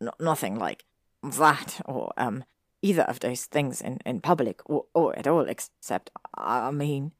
[0.00, 0.84] N- nothing like
[1.24, 2.44] that, or, um,
[2.80, 7.10] either of those things in, in public, or, or at all, except, I mean.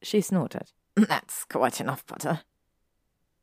[0.00, 0.72] She snorted.
[0.96, 2.40] That's quite enough, Potter.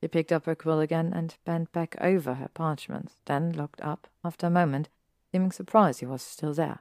[0.01, 4.07] She picked up her quill again and bent back over her parchments, then looked up
[4.25, 4.89] after a moment,
[5.31, 6.79] seeming surprised he was still there.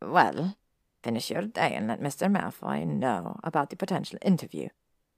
[0.00, 0.56] Well,
[1.02, 2.30] finish your day and let Mr.
[2.30, 4.68] Malfoy know about the potential interview.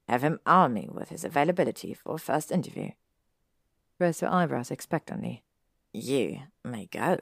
[0.07, 2.91] Have him arm me with his availability for first interview.
[3.99, 5.43] Raised her eyebrows expectantly.
[5.93, 7.19] You may go.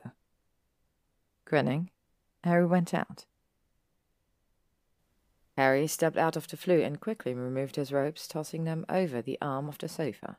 [1.44, 1.90] Grinning,
[2.46, 3.26] Harry went out.
[5.58, 9.38] Harry stepped out of the Floo and quickly removed his robes, tossing them over the
[9.42, 10.38] arm of the sofa.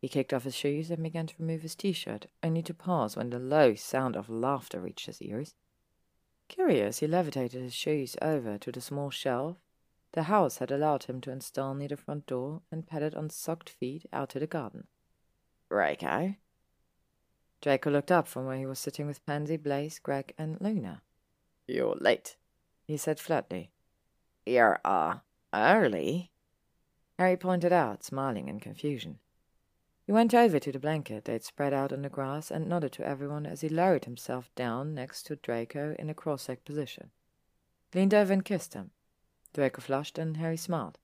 [0.00, 3.30] He kicked off his shoes and began to remove his t-shirt, only to pause when
[3.30, 5.54] the low sound of laughter reached his ears.
[6.48, 9.56] Curious, he levitated his shoes over to the small shelf
[10.14, 13.68] the house had allowed him to install near the front door and padded on socked
[13.68, 14.86] feet out to the garden.
[15.68, 16.36] Draco?
[17.60, 21.02] Draco looked up from where he was sitting with Pansy, Blaise, Greg, and Luna.
[21.66, 22.36] You're late,
[22.84, 23.72] he said flatly.
[24.46, 25.18] You're, uh,
[25.54, 26.30] early?
[27.18, 29.18] Harry pointed out, smiling in confusion.
[30.06, 33.06] He went over to the blanket they'd spread out on the grass and nodded to
[33.06, 37.10] everyone as he lowered himself down next to Draco in a cross-legged position.
[37.94, 38.90] Leaned over and kissed him.
[39.54, 40.98] Draco flushed and Harry smiled.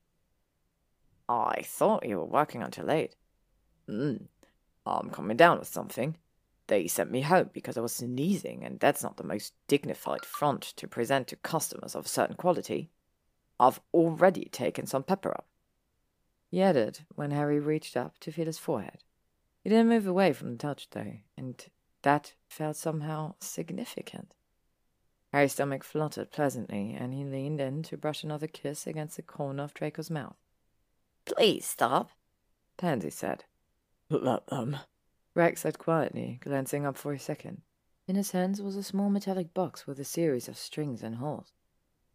[1.27, 3.15] I thought you were working until late.
[3.87, 4.17] Hmm.
[4.85, 6.17] I'm coming down with something.
[6.67, 10.61] They sent me home because I was sneezing, and that's not the most dignified front
[10.77, 12.91] to present to customers of a certain quality.
[13.61, 15.45] I've already taken some Pepperup.
[16.49, 19.03] He added when Harry reached up to feel his forehead.
[19.63, 21.63] He didn't move away from the touch, though, and
[22.01, 24.33] that felt somehow significant.
[25.31, 29.61] Harry's stomach fluttered pleasantly, and he leaned in to brush another kiss against the corner
[29.61, 30.37] of Draco's mouth.
[31.25, 32.09] Please stop,
[32.77, 33.45] Pansy said.
[34.09, 34.77] Let them.
[35.35, 37.61] Greg said quietly, glancing up for a second.
[38.07, 41.53] In his hands was a small metallic box with a series of strings and holes.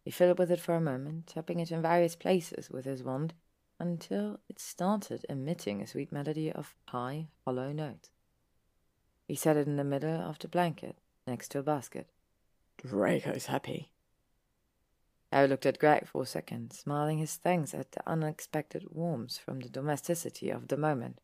[0.06, 3.34] He fiddled with it for a moment, tapping it in various places with his wand
[3.80, 8.10] until it started emitting a sweet melody of high, hollow notes.
[9.26, 10.96] He set it in the middle of the blanket,
[11.26, 12.06] next to a basket.
[12.76, 13.90] Draco's happy.
[15.32, 19.58] Harry looked at Greg for a second, smiling his thanks at the unexpected warmth from
[19.58, 21.20] the domesticity of the moment.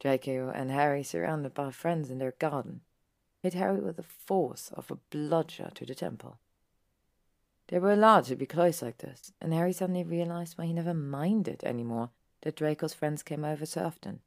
[0.00, 2.80] Draco and Harry, surrounded by friends in their garden,
[3.42, 6.38] hit Harry with the force of a bludgeon to the temple.
[7.68, 10.94] They were allowed to be close like this, and Harry suddenly realized why he never
[10.94, 12.10] minded any more
[12.42, 14.20] that Draco's friends came over so often.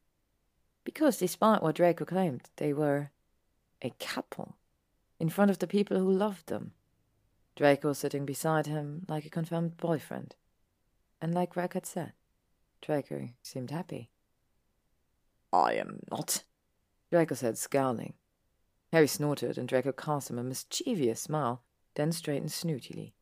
[0.83, 3.11] Because, despite what Draco claimed, they were
[3.81, 4.55] a couple,
[5.19, 6.71] in front of the people who loved them.
[7.55, 10.35] Draco sitting beside him like a confirmed boyfriend.
[11.21, 12.13] And like Greg had said,
[12.81, 14.09] Draco seemed happy.
[15.51, 16.43] I am not,
[17.11, 18.13] Draco said, scowling.
[18.91, 21.61] Harry snorted, and Draco cast him a mischievous smile,
[21.95, 23.13] then straightened snootily.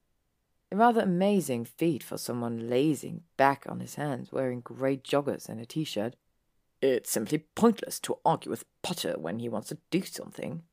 [0.72, 5.60] A rather amazing feat for someone lazing back on his hands, wearing grey joggers and
[5.60, 6.16] a t-shirt.
[6.82, 10.64] It's simply pointless to argue with Potter when he wants to do something.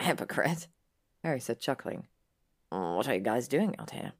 [0.00, 0.68] Hypocrite,
[1.22, 2.08] Harry said, chuckling.
[2.70, 4.12] What are you guys doing out here?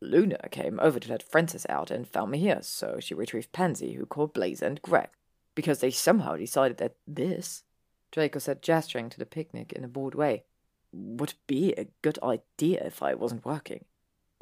[0.00, 3.92] Luna came over to let Francis out and found me here, so she retrieved Pansy,
[3.92, 5.10] who called Blaise and Greg,
[5.54, 7.64] because they somehow decided that this,
[8.10, 10.44] Draco said, gesturing to the picnic in a bored way,
[10.92, 13.84] would be a good idea if I wasn't working.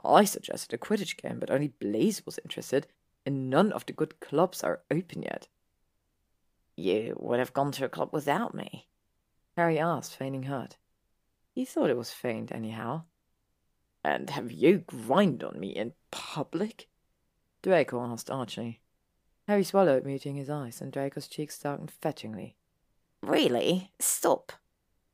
[0.04, 2.86] I suggested a Quidditch game, but only Blaise was interested,
[3.26, 5.48] and none of the good clubs are open yet.
[6.76, 8.86] You would have gone to a club without me?
[9.56, 10.76] Harry asked, feigning hurt.
[11.52, 13.02] He thought it was feigned, anyhow.
[14.04, 16.88] And have you grind on me in public?
[17.62, 18.80] Draco asked archly.
[19.48, 22.54] Harry swallowed, muting his eyes, and Draco's cheeks darkened fetchingly.
[23.22, 23.90] Really?
[23.98, 24.52] Stop,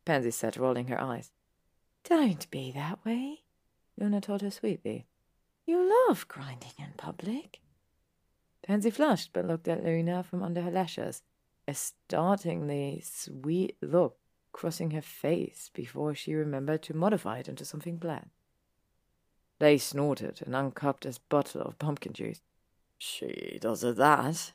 [0.04, 1.30] Pansy said, rolling her eyes.
[2.04, 3.42] Don't be that way,
[3.98, 5.06] Luna told her sweetly.
[5.66, 7.60] You love grinding in public.
[8.62, 11.22] Pansy flushed but looked at Luna from under her lashes,
[11.66, 14.18] a startlingly sweet look
[14.52, 18.30] crossing her face before she remembered to modify it into something bland.
[19.58, 22.40] They snorted and uncupped his bottle of pumpkin juice.
[22.98, 24.52] She does it that?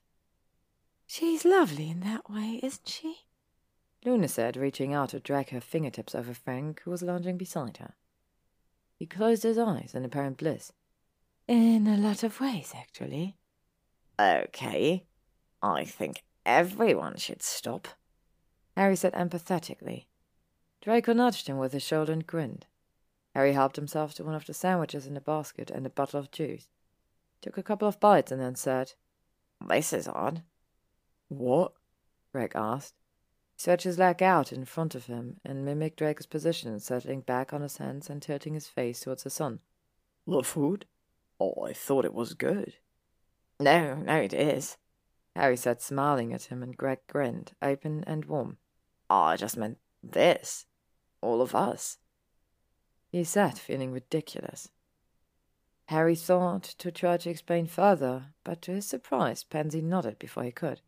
[1.08, 3.26] She's lovely in that way, isn't she?
[4.06, 7.96] Luna said, reaching out to drag her fingertips over Frank, who was lounging beside her.
[8.96, 10.72] He closed his eyes in apparent bliss.
[11.48, 13.38] In a lot of ways, actually.
[14.20, 15.06] Okay.
[15.62, 17.88] I think everyone should stop.
[18.78, 20.06] Harry said empathetically.
[20.82, 22.66] Draco nudged him with his shoulder and grinned.
[23.36, 26.32] Harry helped himself to one of the sandwiches in the basket and a bottle of
[26.32, 26.68] juice.
[27.42, 28.94] Took a couple of bites and then said,
[29.68, 30.44] This is odd.
[31.28, 31.74] What?
[32.32, 32.96] Greg asked.
[33.60, 37.52] He stretched his leg out in front of him and mimicked Draco's position, settling back
[37.52, 39.60] on his hands and tilting his face towards the sun.
[40.26, 40.86] The food?
[41.42, 42.76] Oh, I thought it was good.
[43.60, 44.78] No, no, it is.
[45.36, 48.60] Harry said, smiling at him, and Greg grinned, open and warm.
[49.10, 50.66] Ah, I just meant this.
[51.20, 51.98] All of us.
[53.12, 54.70] He sat, feeling ridiculous.
[55.88, 60.52] Harry thought to try to explain further, but to his surprise, Pansy nodded before he
[60.54, 60.80] could.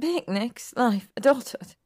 [0.00, 1.76] Picnics, life adulthood.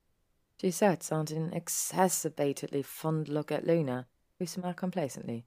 [0.61, 4.07] She said, an exacerbatedly fond look at Luna,
[4.39, 5.47] who smiled complacently.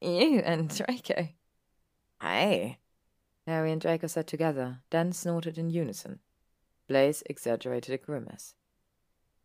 [0.00, 1.28] You and Draco.
[2.20, 2.78] Hey.
[3.46, 6.20] Harry and Draco said together, then snorted in unison.
[6.88, 8.54] Blaise exaggerated a grimace.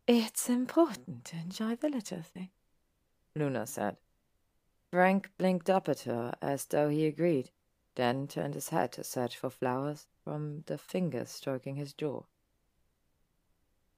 [0.06, 2.50] It's important to enjoy the little thing,
[3.34, 3.96] Luna said.
[4.90, 7.50] Frank blinked up at her as though he agreed,
[7.94, 12.24] then turned his head to search for flowers from the fingers stroking his jaw.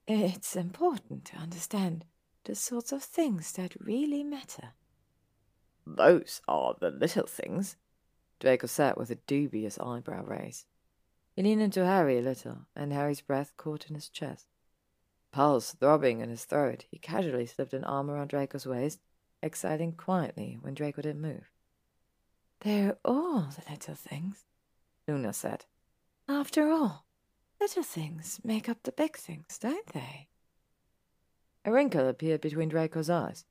[0.07, 2.05] It's important to understand
[2.45, 4.69] the sorts of things that really matter.
[5.85, 7.75] Those are the little things,
[8.39, 10.65] Draco said with a dubious eyebrow raise.
[11.35, 14.47] He leaned into Harry a little, and Harry's breath caught in his chest.
[15.31, 19.01] Pulse throbbing in his throat, he casually slipped an arm around Draco's waist,
[19.43, 21.51] exciting quietly when Draco didn't move.
[22.61, 24.45] They're all the little things,
[25.05, 25.65] Luna said.
[26.29, 27.06] After all,
[27.59, 30.27] little things make up the big things, don't they?
[31.65, 33.45] A wrinkle appeared between Draco's eyes.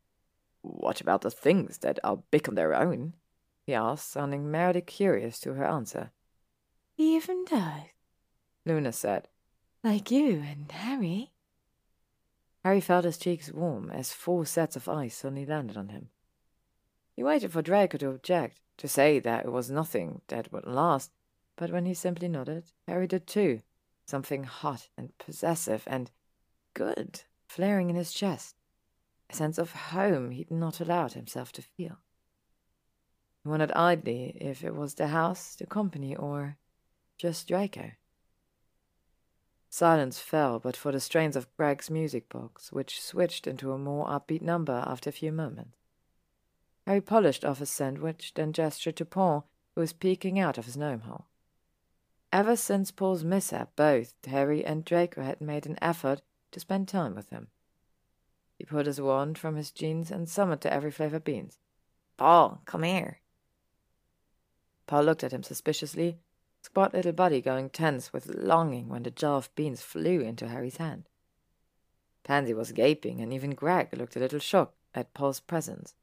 [0.62, 3.14] What about the things that are big on their own?
[3.64, 6.12] he asked, sounding merely curious to her answer.
[6.96, 7.90] Even those,
[8.64, 9.28] Luna said.
[9.82, 11.32] Like you and Harry.
[12.64, 16.08] Harry felt his cheeks warm as four sets of eyes suddenly landed on him.
[17.14, 21.12] He waited for Draco to object, to say that it was nothing that would last,
[21.56, 23.62] but when he simply nodded, Harry did too,
[24.06, 26.10] something hot and possessive and
[26.74, 28.56] good flaring in his chest,
[29.28, 31.98] a sense of home he'd not allowed himself to feel.
[33.42, 36.56] He wondered idly if it was the house, the company, or
[37.18, 37.92] just Draco.
[39.68, 44.06] Silence fell but for the strains of Greg's music box, which switched into a more
[44.06, 45.76] upbeat number after a few moments.
[46.86, 50.76] Harry polished off his sandwich, then gestured to Paul, who was peeking out of his
[50.76, 51.26] gnome hole.
[52.32, 56.22] Ever since Paul's mishap, both Harry and Draco had made an effort
[56.52, 57.48] to spend time with him.
[58.58, 61.58] He pulled his wand from his jeans and summoned the every flavor beans.
[62.16, 63.20] Paul, come here.
[64.86, 66.18] Paul looked at him suspiciously,
[66.62, 70.78] squat little body going tense with longing when the jar of beans flew into Harry's
[70.78, 71.08] hand.
[72.24, 75.94] Pansy was gaping, and even Greg looked a little shocked at Paul's presence,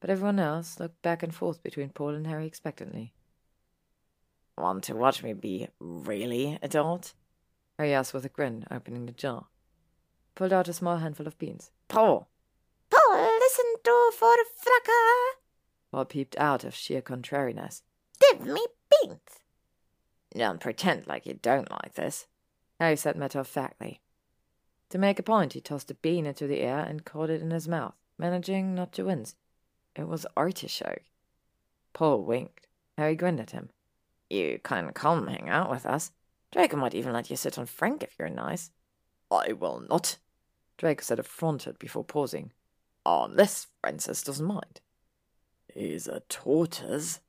[0.00, 3.12] but everyone else looked back and forth between Paul and Harry expectantly.
[4.58, 7.12] Want to watch me be really adult?
[7.78, 9.46] Harry asked with a grin, opening the jar.
[10.34, 11.70] Pulled out a small handful of beans.
[11.88, 12.28] Paul!
[12.90, 15.36] Paul, listen to for Fracka!
[15.90, 17.82] Paul peeped out of sheer contrariness.
[18.18, 19.20] Give me beans.
[20.34, 22.26] Don't pretend like you don't like this,
[22.80, 24.00] Harry said matter of factly.
[24.90, 27.50] To make a point, he tossed a bean into the air and caught it in
[27.50, 29.34] his mouth, managing not to wince.
[29.94, 31.02] It was artichoke.
[31.92, 32.66] Paul winked.
[32.96, 33.70] Harry grinned at him.
[34.28, 36.10] You can come hang out with us.
[36.52, 38.70] Draco might even let you sit on Frank if you're nice.
[39.30, 40.18] I will not,
[40.78, 42.52] Draco said affronted before pausing.
[43.04, 44.80] Unless Francis doesn't mind.
[45.72, 47.20] He's a tortoise,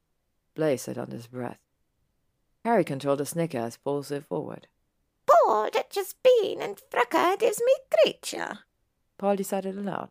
[0.55, 1.59] Blaise said under his breath.
[2.63, 4.67] Harry controlled a snicker as Paul slid forward.
[5.25, 8.59] Paul, that just bean and Fracka gives me creature.
[9.17, 10.09] Paul decided aloud.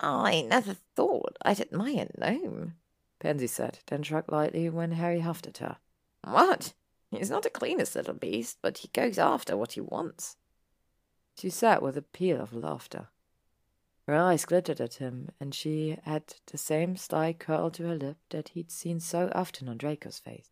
[0.00, 2.74] I never thought I'd admire a gnome,
[3.24, 5.78] Pansy said, then shrugged lightly when Harry huffed at her.
[6.24, 6.74] What?
[7.10, 10.36] He's not the cleanest little beast, but he goes after what he wants.
[11.38, 13.08] She sat with a peal of laughter.
[14.06, 18.18] Her eyes glittered at him, and she had the same sly curl to her lip
[18.28, 20.50] that he'd seen so often on Draco's face.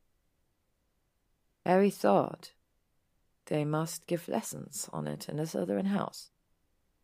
[1.66, 2.52] Harry thought
[3.46, 6.30] they must give lessons on it in the Slytherin house.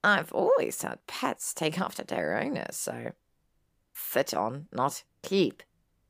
[0.03, 3.13] I've always had pets take after their owners, so
[3.99, 5.63] sit on, not keep,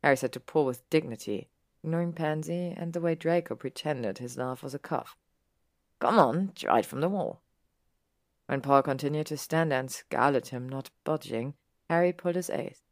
[0.02, 1.48] Harry said to Paul with dignity,
[1.82, 5.16] ignoring Pansy and the way Draco pretended his laugh was a cough.
[5.98, 7.42] Come on, it from the wall.
[8.46, 11.54] When Paul continued to stand and scowl at him, not budging,
[11.90, 12.82] Harry pulled his ace.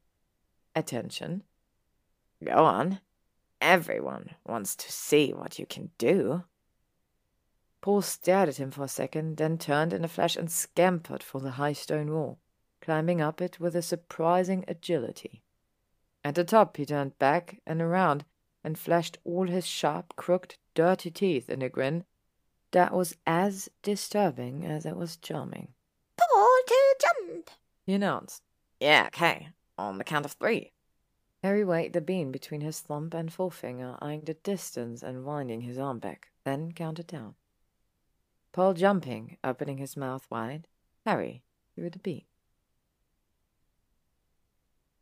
[0.75, 1.45] Attention.
[2.45, 3.01] Go on.
[3.61, 6.45] Everyone wants to see what you can do.
[7.81, 11.41] Paul stared at him for a second, then turned in a flash and scampered for
[11.41, 12.39] the high stone wall,
[12.87, 15.43] climbing up it with a surprising agility.
[16.23, 18.25] At the top he turned back and around
[18.63, 22.05] and flashed all his sharp, crooked, dirty teeth in a grin
[22.71, 25.75] that was as disturbing as it was charming.
[26.17, 27.51] Paul to jump,
[27.85, 28.43] he announced.
[28.79, 29.49] Yeah, okay.
[29.77, 30.71] On the count of three.
[31.43, 35.77] Harry weighed the bean between his thumb and forefinger, eyeing the distance and winding his
[35.77, 37.35] arm back, then counted down.
[38.53, 40.69] Paul jumping, opening his mouth wide,
[41.05, 41.43] Harry
[41.75, 42.23] threw the bean.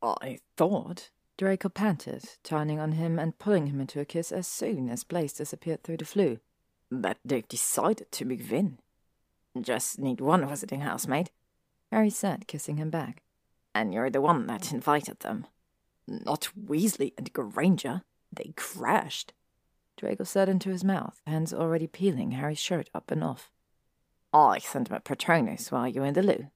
[0.05, 4.89] I thought, Draco panted, turning on him and pulling him into a kiss as soon
[4.89, 6.41] as Blaise disappeared through the Floo,
[6.91, 8.79] that they've decided to move in.
[9.61, 11.31] Just need one visiting housemaid,
[11.91, 13.23] Harry said, kissing him back.
[13.75, 15.47] And you're the one that invited them.
[16.07, 18.03] Not Weasley and Granger.
[18.33, 19.33] They crashed.
[19.97, 23.51] Draco said into his mouth, hands already peeling Harry's shirt up and off.
[24.33, 26.49] I sent a Patronus while you were in the loo.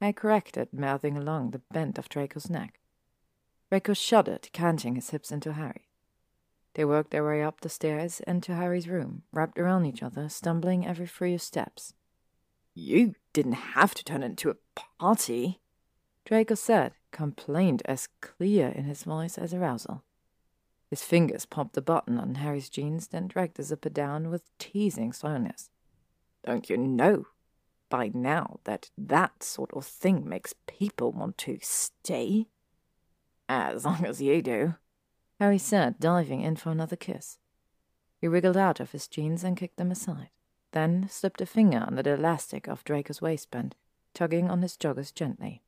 [0.00, 2.80] I corrected, mouthing along the bend of Draco's neck.
[3.72, 5.88] Draco shuddered, canting his hips into Harry.
[6.74, 10.28] They worked their way up the stairs and to Harry's room, wrapped around each other,
[10.28, 11.94] stumbling every few steps.
[12.74, 14.56] You didn't have to turn it into a
[15.00, 15.62] party,
[16.26, 20.02] Draco said, complaint as clear in his voice as arousal.
[20.90, 25.14] His fingers popped the button on Harry's jeans, then dragged the zipper down with teasing
[25.14, 25.70] slowness.
[26.44, 27.24] Don't you know
[27.88, 32.48] by now that that sort of thing makes people want to stay?
[33.74, 34.76] As long as you do.
[35.38, 37.38] Harry said, diving in for another kiss.
[38.18, 40.30] He wriggled out of his jeans and kicked them aside,
[40.70, 43.74] then slipped a finger under the elastic of Draco's waistband,
[44.14, 45.62] tugging on his joggers gently.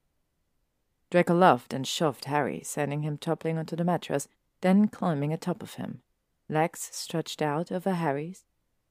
[1.10, 4.28] Draco laughed and shoved Harry, sending him toppling onto the mattress,
[4.62, 6.00] then climbing atop of him,
[6.48, 8.44] legs stretched out over Harry's,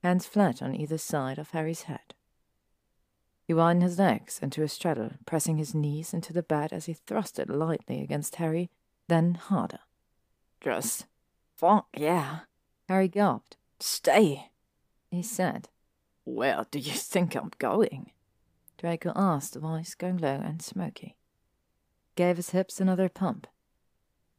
[0.03, 2.13] hands flat on either side of Harry's head.
[3.43, 6.93] He widened his legs into a straddle, pressing his knees into the bed as he
[6.93, 8.69] thrusted lightly against Harry,
[9.07, 9.79] then harder.
[10.61, 11.05] Just
[11.55, 12.39] fuck yeah.
[12.87, 13.57] Harry gulped.
[13.79, 14.49] Stay,
[15.09, 15.69] he said.
[16.25, 18.11] Where do you think I'm going?
[18.77, 21.15] Draco asked, voice going low and smoky.
[22.15, 23.47] Gave his hips another pump.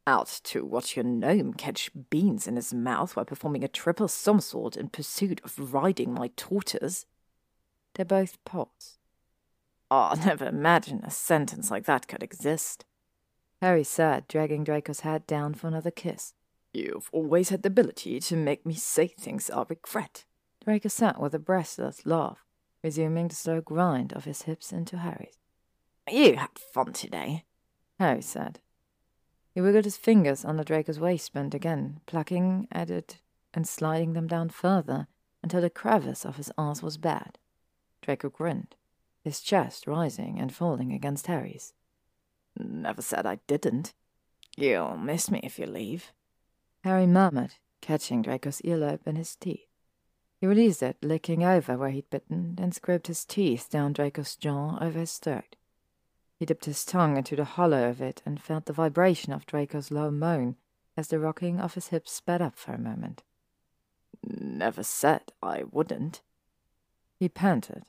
[0.07, 4.77] Out to watch your gnome catch beans in his mouth while performing a triple somersault
[4.77, 7.07] in pursuit of riding my tortoise.
[7.95, 8.99] They both paused.
[9.91, 12.85] Oh, I never imagined a sentence like that could exist.
[13.65, 16.35] Harry said, dragging Draco's head down for another kiss.
[16.74, 20.27] You've always had the ability to make me say things I regret.
[20.62, 22.45] Draco sat with a breathless laugh,
[22.82, 25.39] resuming the slow grind of his hips into Harry's.
[26.07, 27.47] You had fun today,
[27.99, 28.61] Harry said.
[29.55, 33.23] He wiggled his fingers under Draco's waistband again, plucking at it
[33.55, 35.07] and sliding them down further
[35.43, 37.39] until the crevice of his arse was bad.
[38.03, 38.77] Draco grinned,
[39.23, 41.73] his chest rising and falling against Harry's.
[42.56, 43.94] Never said I didn't.
[44.56, 46.12] You'll miss me if you leave.
[46.85, 49.66] Harry murmured, catching Draco's earlobe in his teeth.
[50.40, 54.78] He released it, licking over where he'd bitten, then scraped his teeth down Draco's jaw
[54.81, 55.56] over his throat.
[56.39, 59.90] He dipped his tongue into the hollow of it and felt the vibration of Draco's
[59.90, 60.56] low moan
[60.97, 63.22] as the rocking of his hips sped up for a moment.
[64.22, 66.22] Never said I wouldn't.
[67.18, 67.85] He panted,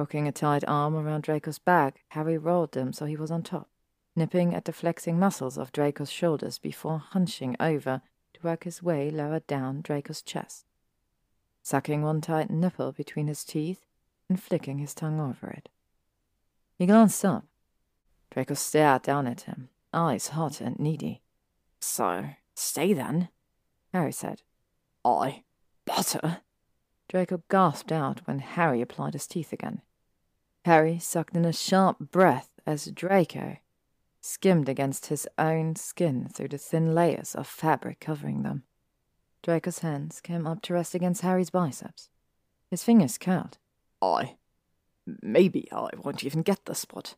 [0.00, 3.68] Hooking a tight arm around Draco's back, Harry rolled them so he was on top,
[4.16, 8.00] nipping at the flexing muscles of Draco's shoulders before hunching over
[8.32, 10.64] to work his way lower down Draco's chest,
[11.62, 13.84] sucking one tight nipple between his teeth
[14.26, 15.68] and flicking his tongue over it.
[16.78, 17.44] He glanced up.
[18.30, 21.20] Draco stared down at him, eyes hot and needy.
[21.78, 22.24] So,
[22.54, 23.28] stay then,
[23.92, 24.40] Harry said.
[25.04, 25.42] I
[25.84, 26.38] butter.
[27.10, 29.82] Draco gasped out when Harry applied his teeth again.
[30.64, 33.56] Harry sucked in a sharp breath as Draco
[34.20, 38.64] skimmed against his own skin through the thin layers of fabric covering them.
[39.42, 42.10] Draco's hands came up to rest against Harry's biceps.
[42.70, 43.56] His fingers curled.
[44.02, 44.36] I.
[45.22, 47.16] Maybe I won't even get the spot.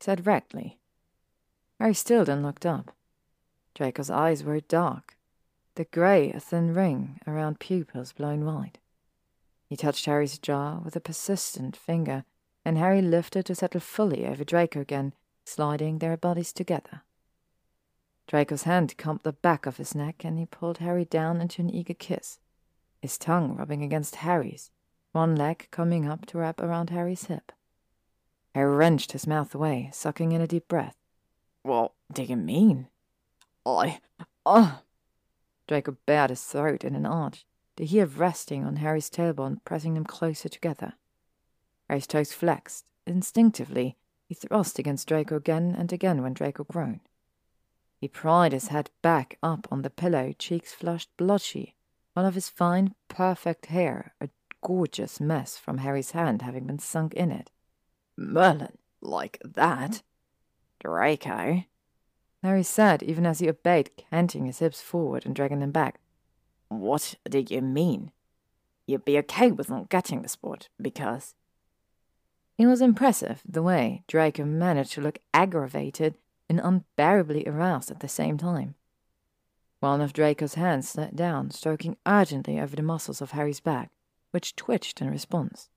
[0.00, 0.78] said Rackley.
[1.78, 2.94] Harry Stilden looked up.
[3.74, 5.16] Draco's eyes were dark,
[5.76, 8.78] the grey a thin ring around pupils blown wide.
[9.66, 12.24] He touched Harry's jaw with a persistent finger,
[12.64, 15.14] and Harry lifted to settle fully over Draco again,
[15.44, 17.02] sliding their bodies together.
[18.26, 21.70] Draco's hand combed the back of his neck, and he pulled Harry down into an
[21.70, 22.38] eager kiss,
[23.00, 24.70] his tongue rubbing against Harry's,
[25.12, 27.52] one leg coming up to wrap around Harry's hip.
[28.54, 30.96] Harry wrenched his mouth away, sucking in a deep breath.
[31.62, 32.88] What do you mean?
[33.66, 34.00] I.
[34.44, 34.78] Uh.
[35.66, 40.04] Draco bared his throat in an arch, the heel resting on Harry's tailbone, pressing them
[40.04, 40.94] closer together.
[41.92, 42.86] Harry's toes flexed.
[43.06, 47.00] Instinctively, he thrust against Draco again and again when Draco groaned.
[48.00, 51.74] He pried his head back up on the pillow, cheeks flushed blotchy,
[52.16, 54.30] all of his fine, perfect hair a
[54.62, 57.50] gorgeous mess from Harry's hand having been sunk in it.
[58.16, 60.00] Merlin, like that?
[60.80, 61.64] Draco?
[62.42, 66.00] Harry said, even as he obeyed, canting his hips forward and dragging them back.
[66.68, 68.12] What do you mean?
[68.86, 71.34] You'd be okay with not getting the sport, because.
[72.58, 76.16] It was impressive the way Draco managed to look aggravated
[76.48, 78.74] and unbearably aroused at the same time.
[79.80, 83.90] One of Draco's hands slid down, stroking urgently over the muscles of Harry's back,
[84.30, 85.70] which twitched in response.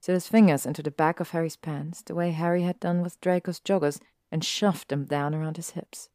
[0.00, 3.20] Slid his fingers into the back of Harry's pants, the way Harry had done with
[3.20, 4.00] Draco's joggers,
[4.30, 6.10] and shoved them down around his hips.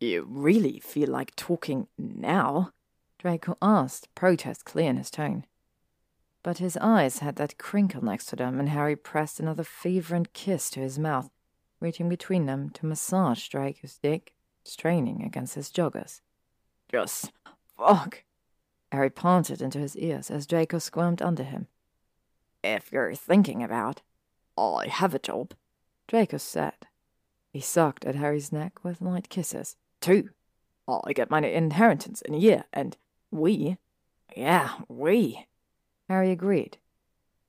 [0.00, 2.72] You really feel like talking now?
[3.18, 5.44] Draco asked, protest clear in his tone.
[6.44, 10.68] But his eyes had that crinkle next to them, and Harry pressed another fervent kiss
[10.70, 11.30] to his mouth,
[11.80, 16.20] reaching between them to massage Draco's dick, straining against his joggers.
[16.90, 17.32] Just
[17.78, 18.24] fuck.
[18.92, 21.66] Harry panted into his ears as Draco squirmed under him.
[22.62, 24.02] If you're thinking about,
[24.56, 25.54] I have a job,
[26.06, 26.86] Draco said.
[27.52, 29.76] He sucked at Harry's neck with light kisses.
[29.98, 30.28] Two.
[30.86, 32.98] I get my inheritance in a year, and
[33.30, 33.78] we?
[34.36, 35.46] Yeah, we.
[36.08, 36.78] Harry agreed.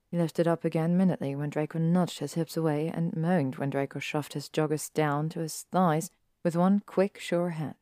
[0.10, 4.00] He lifted up again minutely when Draco nudged his hips away and moaned when Draco
[4.00, 6.10] shoved his joggers down to his thighs
[6.44, 7.76] with one quick, sure hand.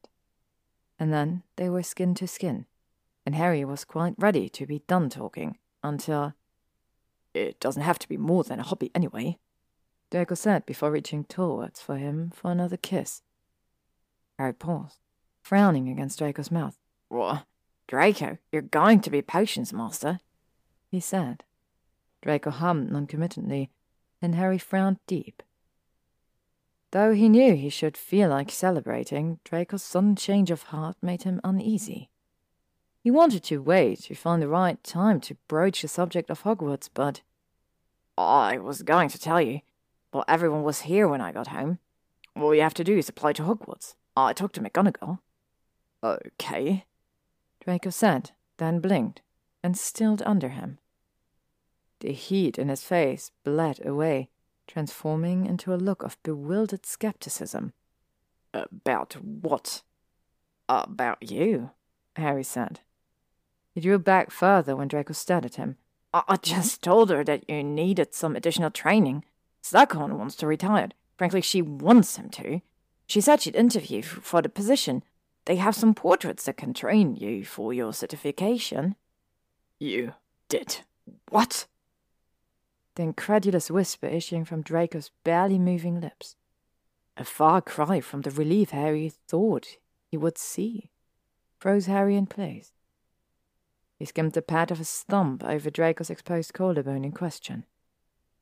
[0.98, 2.66] And then they were skin to skin,
[3.26, 6.34] and Harry was quite ready to be done talking until.
[7.34, 9.40] It doesn't have to be more than a hobby anyway,
[10.12, 13.24] Draco said before reaching towards for him for another kiss.
[14.38, 15.00] Harry paused,
[15.42, 16.78] frowning against Draco's mouth.
[17.10, 17.46] What?
[17.88, 20.20] Draco, you're going to be potions master,
[20.94, 21.44] he said.
[22.22, 23.72] Draco hummed noncommittently,
[24.22, 25.42] and Harry frowned deep.
[26.92, 31.42] Though he knew he should feel like celebrating, Draco's sudden change of heart made him
[31.44, 32.12] uneasy.
[33.02, 36.90] He wanted to wait to find the right time to broach the subject of Hogwarts,
[36.94, 37.22] but.
[38.16, 39.62] I was going to tell you,
[40.12, 41.80] but everyone was here when I got home.
[42.36, 43.96] All you have to do is apply to Hogwarts.
[44.16, 45.18] I talked to McGonagall.
[46.04, 46.86] Okay,
[47.66, 49.22] Draco said, then blinked,
[49.64, 50.78] and stilled under him.
[52.00, 54.30] The heat in his face bled away,
[54.68, 57.74] transforming into a look of bewildered skepticism.
[58.54, 59.82] About what?
[60.70, 61.72] About you,
[62.16, 62.82] Harry said.
[63.74, 65.78] He drew back further when Draco stared at him.
[66.14, 69.26] I, just told her that you needed some additional training.
[69.64, 70.90] Slughorn wants to retire.
[71.18, 72.62] Frankly, she wants him to.
[73.08, 75.04] She said she'd interview for the position,
[75.46, 78.96] they have some portraits that can train you for your certification.
[79.80, 80.14] You
[80.48, 80.82] did
[81.30, 81.68] what?
[82.96, 86.36] The incredulous whisper issuing from Draco's barely moving lips.
[87.18, 90.90] A far cry from the relief Harry thought he would see.
[91.60, 92.72] Froze Harry in place.
[93.98, 97.66] He skimmed the pad of his thumb over Draco's exposed collarbone in question.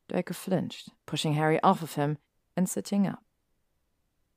[0.09, 2.17] Draco flinched, pushing Harry off of him
[2.57, 3.23] and sitting up.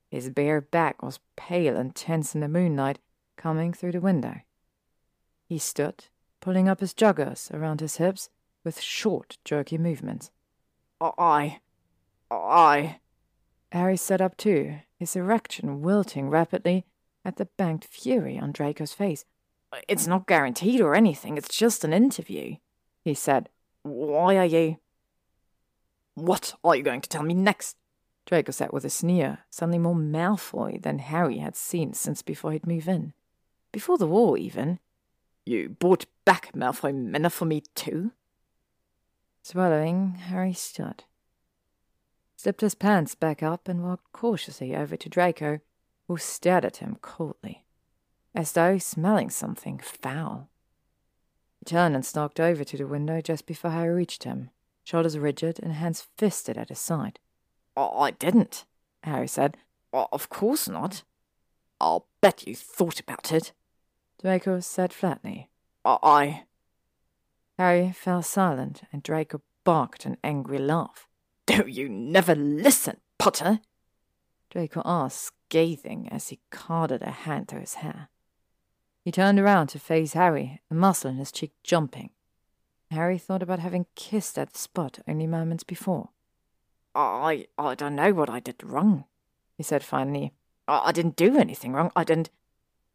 [0.09, 2.99] His bare back was pale and tense in the moonlight
[3.35, 4.41] coming through the window.
[5.45, 6.05] He stood,
[6.39, 8.29] pulling up his joggers around his hips
[8.65, 10.31] with short, jerky movements.
[10.99, 11.59] I.
[12.29, 12.99] I.
[13.71, 16.85] Harry sat up too, his erection wilting rapidly
[17.23, 19.25] at the banked fury on Draco's face.
[19.87, 22.55] It's not guaranteed or anything, it's just an interview,
[23.03, 23.49] he said.
[23.83, 24.77] Why are you.
[26.15, 27.77] What are you going to tell me next?
[28.25, 32.65] Draco said with a sneer, suddenly more Malfoy than Harry had seen since before he'd
[32.65, 33.13] moved in.
[33.71, 34.79] Before the war, even.
[35.45, 38.11] You brought back Malfoy Manor for me, too?
[39.45, 41.03] Swallowing, Harry stood.
[42.35, 45.59] Slipped his pants back up and walked cautiously over to Draco,
[46.07, 47.63] who stared at him coldly,
[48.33, 50.49] as though smelling something foul.
[51.59, 54.49] He turned and stalked over to the window just before Harry reached him,
[54.83, 57.19] shoulders rigid and hands fisted at his side.
[57.77, 58.65] I didn't,
[59.03, 59.57] Harry said.
[59.93, 61.03] Of course not.
[61.79, 63.51] I'll bet you thought about it.
[64.19, 65.51] Draco said flatly.
[65.85, 66.45] I.
[67.57, 71.07] Harry fell silent, and Draco barked an angry laugh.
[71.45, 73.59] Do you never listen, Potter?
[74.49, 78.09] Draco asked, scathing as he carded a hand through his hair.
[79.03, 82.09] He turned around to face Harry, a muscle in his cheek jumping.
[82.91, 86.09] Harry thought about having kissed that spot only moments before.
[86.95, 89.05] I I don't know what I did wrong,
[89.57, 90.33] he said finally.
[90.67, 91.91] I, I didn't do anything wrong.
[91.95, 92.29] I didn't.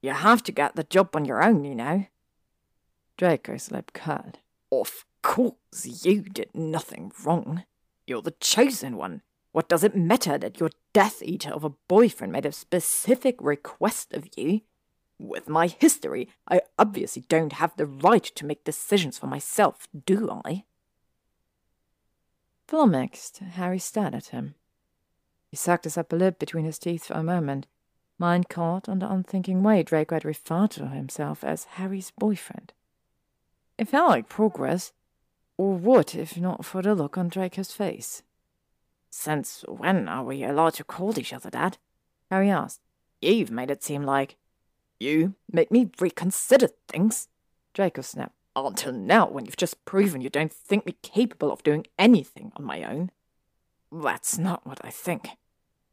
[0.03, 2.07] You have to get the job on your own, you know.
[3.17, 4.39] Draco's lip curled.
[4.73, 7.65] Of course, you did nothing wrong.
[8.07, 9.23] You're the chosen one.
[9.53, 14.13] What does it matter that your Death Eater of a boyfriend made a specific request
[14.13, 14.61] of you?
[15.19, 20.41] With my history, I obviously don't have the right to make decisions for myself, do
[20.45, 20.65] I?
[22.69, 24.55] Flummoxed, Harry stared at him.
[25.49, 27.67] He sucked his upper lip between his teeth for a moment,
[28.19, 32.73] mind caught on the unthinking way Draco had referred to himself as Harry's boyfriend.
[33.81, 34.93] It felt like progress,
[35.57, 38.23] or would if not for the look on Draco's face.
[39.09, 41.79] Since when are we allowed to call each other that?
[42.31, 42.83] Harry asked.
[43.23, 44.37] You've made it seem like.
[44.99, 47.29] You make me reconsider things,
[47.73, 48.35] Draco snapped.
[48.55, 52.65] Until now, when you've just proven you don't think me capable of doing anything on
[52.65, 53.11] my own.
[53.91, 55.31] That's not what I think,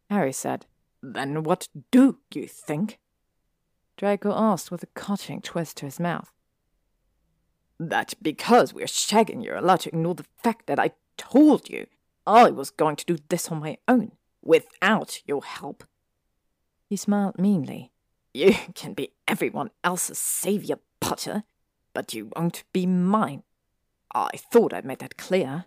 [0.10, 0.66] Harry said.
[1.02, 3.00] Then what do you think?
[3.96, 6.34] Draco asked with a cutting twist to his mouth.
[7.80, 11.88] That because we're shagging, you're allowed to ignore the fact that I told you
[12.26, 15.84] I was going to do this on my own, without your help.
[16.90, 17.92] He smiled meanly.
[18.34, 21.44] You can be everyone else's savior, Potter,
[21.94, 23.44] but you won't be mine.
[24.14, 25.66] I thought I made that clear.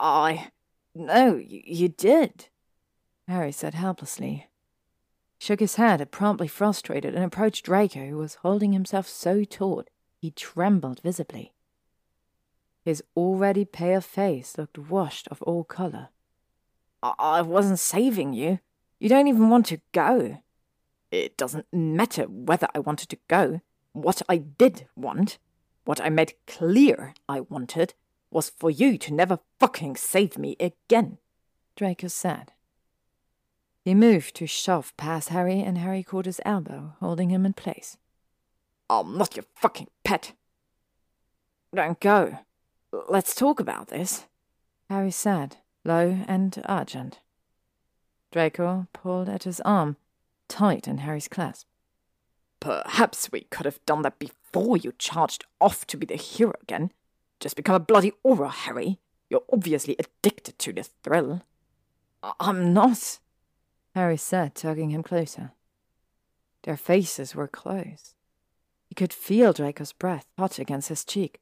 [0.00, 0.50] I.
[0.94, 2.48] No, you, you did,
[3.26, 4.48] Harry said helplessly.
[5.38, 9.90] Shook his head, promptly frustrated, and approached Draco, who was holding himself so taut
[10.24, 11.52] he trembled visibly.
[12.82, 16.08] His already pale face looked washed of all colour.
[17.02, 18.60] I, wasn't saving you.
[18.98, 20.38] You don't even want to go.
[21.10, 23.60] It doesn't matter whether I wanted to go.
[23.92, 25.36] What I did want,
[25.84, 27.92] what I made clear I wanted,
[28.30, 31.18] was for you to never fucking save me again,
[31.76, 32.52] Draco said.
[33.84, 37.98] He moved to shove past Harry, and Harry caught his elbow, holding him in place.
[38.88, 40.32] I'm not your fucking pet.
[41.74, 42.38] Don't go.
[43.08, 44.26] Let's talk about this,
[44.88, 47.20] Harry said, low and urgent.
[48.30, 49.96] Draco pulled at his arm,
[50.48, 51.66] tight in Harry's clasp.
[52.60, 56.92] Perhaps we could have done that before you charged off to be the hero again.
[57.40, 58.98] Just become a bloody Auror, Harry.
[59.28, 61.42] You're obviously addicted to the thrill.
[62.40, 63.18] I'm not,
[63.94, 65.52] Harry said, tugging him closer.
[66.62, 68.14] Their faces were close.
[68.94, 71.40] He could feel Draco's breath hot against his cheek.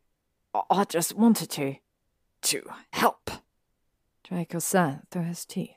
[0.71, 1.75] I just wanted to.
[2.45, 2.63] to
[2.95, 3.31] help.
[4.25, 5.77] Draco said through his teeth.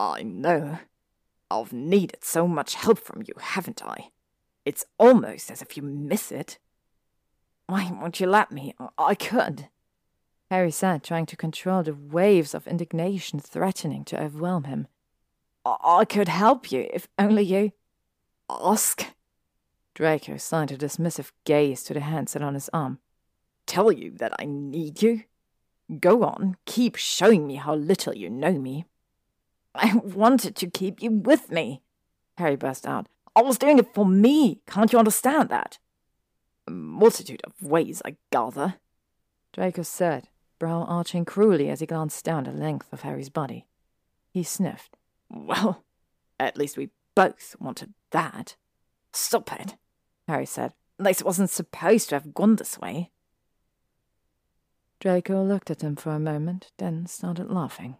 [0.00, 0.80] I know.
[1.48, 4.08] I've needed so much help from you, haven't I?
[4.64, 6.58] It's almost as if you miss it.
[7.68, 8.74] Why won't you let me?
[8.98, 9.68] I could.
[10.50, 14.88] Harry said, trying to control the waves of indignation threatening to overwhelm him.
[15.64, 17.70] I, I could help you if only you.
[18.50, 19.06] ask.
[19.96, 22.98] Draco assigned a dismissive gaze to the hand set on his arm.
[23.64, 25.22] Tell you that I need you?
[26.00, 28.84] Go on, keep showing me how little you know me.
[29.74, 31.80] I wanted to keep you with me,
[32.36, 33.08] Harry burst out.
[33.34, 34.60] I was doing it for me.
[34.66, 35.78] Can't you understand that?
[36.68, 38.74] A multitude of ways, I gather.
[39.54, 40.28] Draco said,
[40.58, 43.64] brow arching cruelly as he glanced down the length of Harry's body.
[44.30, 44.98] He sniffed.
[45.30, 45.84] Well,
[46.38, 48.56] at least we both wanted that.
[49.14, 49.76] Stop it.
[50.28, 50.72] Harry said.
[50.98, 53.10] This wasn't supposed to have gone this way.
[54.98, 57.96] Draco looked at him for a moment, then started laughing.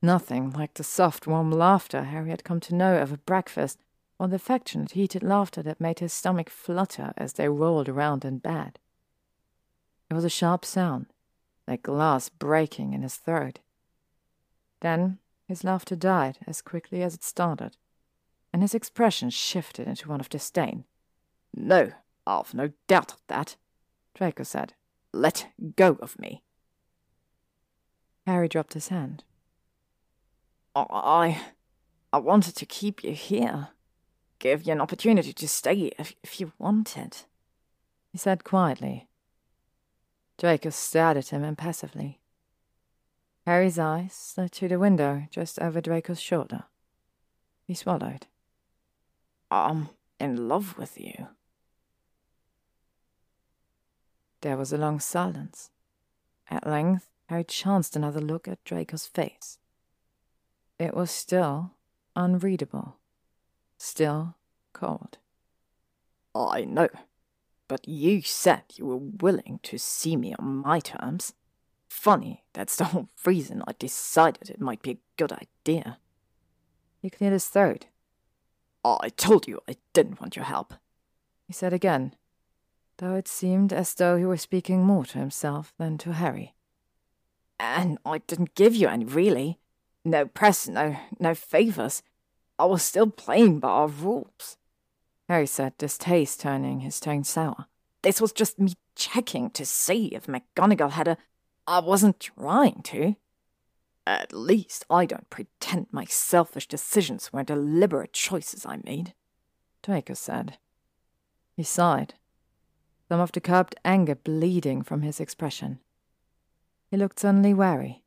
[0.00, 3.78] Nothing like the soft, warm laughter Harry had come to know over breakfast,
[4.18, 8.38] or the affectionate, heated laughter that made his stomach flutter as they rolled around in
[8.38, 8.78] bed.
[10.08, 11.06] It was a sharp sound,
[11.66, 13.58] like glass breaking in his throat.
[14.80, 17.76] Then his laughter died as quickly as it started,
[18.52, 20.84] and his expression shifted into one of disdain.
[21.54, 21.92] No,
[22.26, 23.56] I've no doubt of that,
[24.14, 24.74] Draco said.
[25.12, 26.42] Let go of me.
[28.26, 29.24] Harry dropped his hand.
[30.74, 31.40] I.
[32.12, 33.68] I wanted to keep you here.
[34.38, 37.18] Give you an opportunity to stay if, if you wanted,
[38.10, 39.08] he said quietly.
[40.38, 42.18] Draco stared at him impassively.
[43.46, 46.64] Harry's eyes slid to the window just over Draco's shoulder.
[47.66, 48.26] He swallowed.
[49.50, 51.28] I'm in love with you.
[54.42, 55.70] There was a long silence.
[56.50, 59.58] At length, Harry chanced another look at Draco's face.
[60.78, 61.72] It was still
[62.16, 62.96] unreadable,
[63.76, 64.36] still
[64.72, 65.18] cold.
[66.34, 66.88] I know,
[67.68, 71.34] but you said you were willing to see me on my terms.
[71.88, 75.98] Funny, that's the whole reason I decided it might be a good idea.
[77.02, 77.86] He cleared his throat.
[78.84, 80.74] I told you I didn't want your help,
[81.46, 82.14] he said again,
[83.00, 86.54] though it seemed as though he were speaking more to himself than to Harry.
[87.58, 89.58] And I didn't give you any, really.
[90.04, 92.02] No press, no, no favours.
[92.58, 94.56] I was still playing by our rules.
[95.28, 97.66] Harry said, distaste turning his tone sour.
[98.02, 101.16] This was just me checking to see if McGonagall had a.
[101.66, 103.16] I wasn't trying to.
[104.06, 109.14] At least I don't pretend my selfish decisions were deliberate choices I made.
[109.82, 110.58] Draco said.
[111.56, 112.14] He sighed,
[113.10, 115.80] some of the curbed anger bleeding from his expression.
[116.92, 118.04] He looked suddenly wary.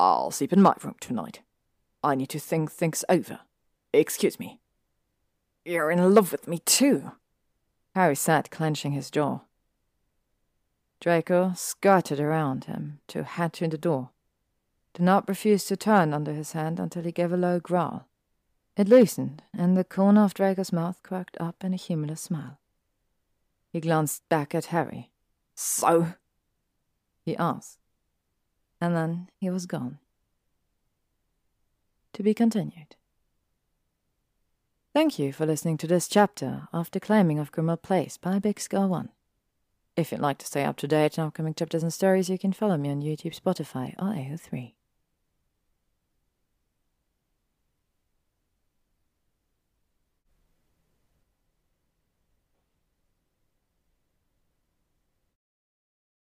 [0.00, 1.42] I'll sleep in my room tonight.
[2.02, 3.40] I need to think things over.
[3.92, 4.60] Excuse me.
[5.66, 7.12] You're in love with me too.
[7.94, 9.40] Harry sat clenching his jaw.
[10.98, 14.08] Draco skirted around him to head to the door,
[14.94, 18.08] The not refused to turn under his hand until he gave a low growl.
[18.74, 22.58] It loosened, and the corner of Draco's mouth quirked up in a humorless smile.
[23.72, 25.10] He glanced back at Harry.
[25.54, 26.14] So?
[27.24, 27.78] he asked.
[28.80, 29.98] And then he was gone.
[32.12, 32.96] To be continued.
[34.92, 39.08] Thank you for listening to this chapter of The Claiming of Grimmauld Place by bixgirl1.
[39.96, 42.52] If you'd like to stay up to date on upcoming chapters and stories, you can
[42.52, 44.74] follow me on YouTube, Spotify, or AO3.